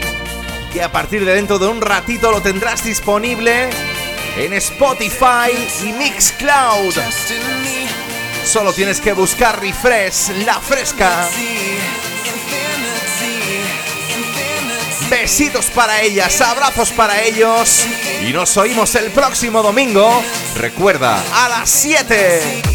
que 0.74 0.82
a 0.82 0.92
partir 0.92 1.24
de 1.24 1.36
dentro 1.36 1.60
de 1.60 1.68
un 1.68 1.82
ratito 1.82 2.32
lo 2.32 2.42
tendrás 2.42 2.84
disponible 2.84 3.70
en 4.38 4.54
Spotify 4.54 5.52
y 5.84 5.94
Mixcloud. 5.94 6.96
Solo 8.56 8.72
tienes 8.72 9.02
que 9.02 9.12
buscar 9.12 9.60
Refresh, 9.60 10.30
la 10.46 10.62
fresca. 10.62 11.28
Besitos 15.10 15.66
para 15.66 16.02
ellas, 16.02 16.40
abrazos 16.40 16.92
para 16.92 17.22
ellos. 17.22 17.86
Y 18.26 18.32
nos 18.32 18.56
oímos 18.56 18.96
el 18.96 19.12
próximo 19.12 19.62
domingo. 19.62 20.24
Recuerda, 20.56 21.22
a 21.34 21.50
las 21.50 21.70
7. 21.70 22.75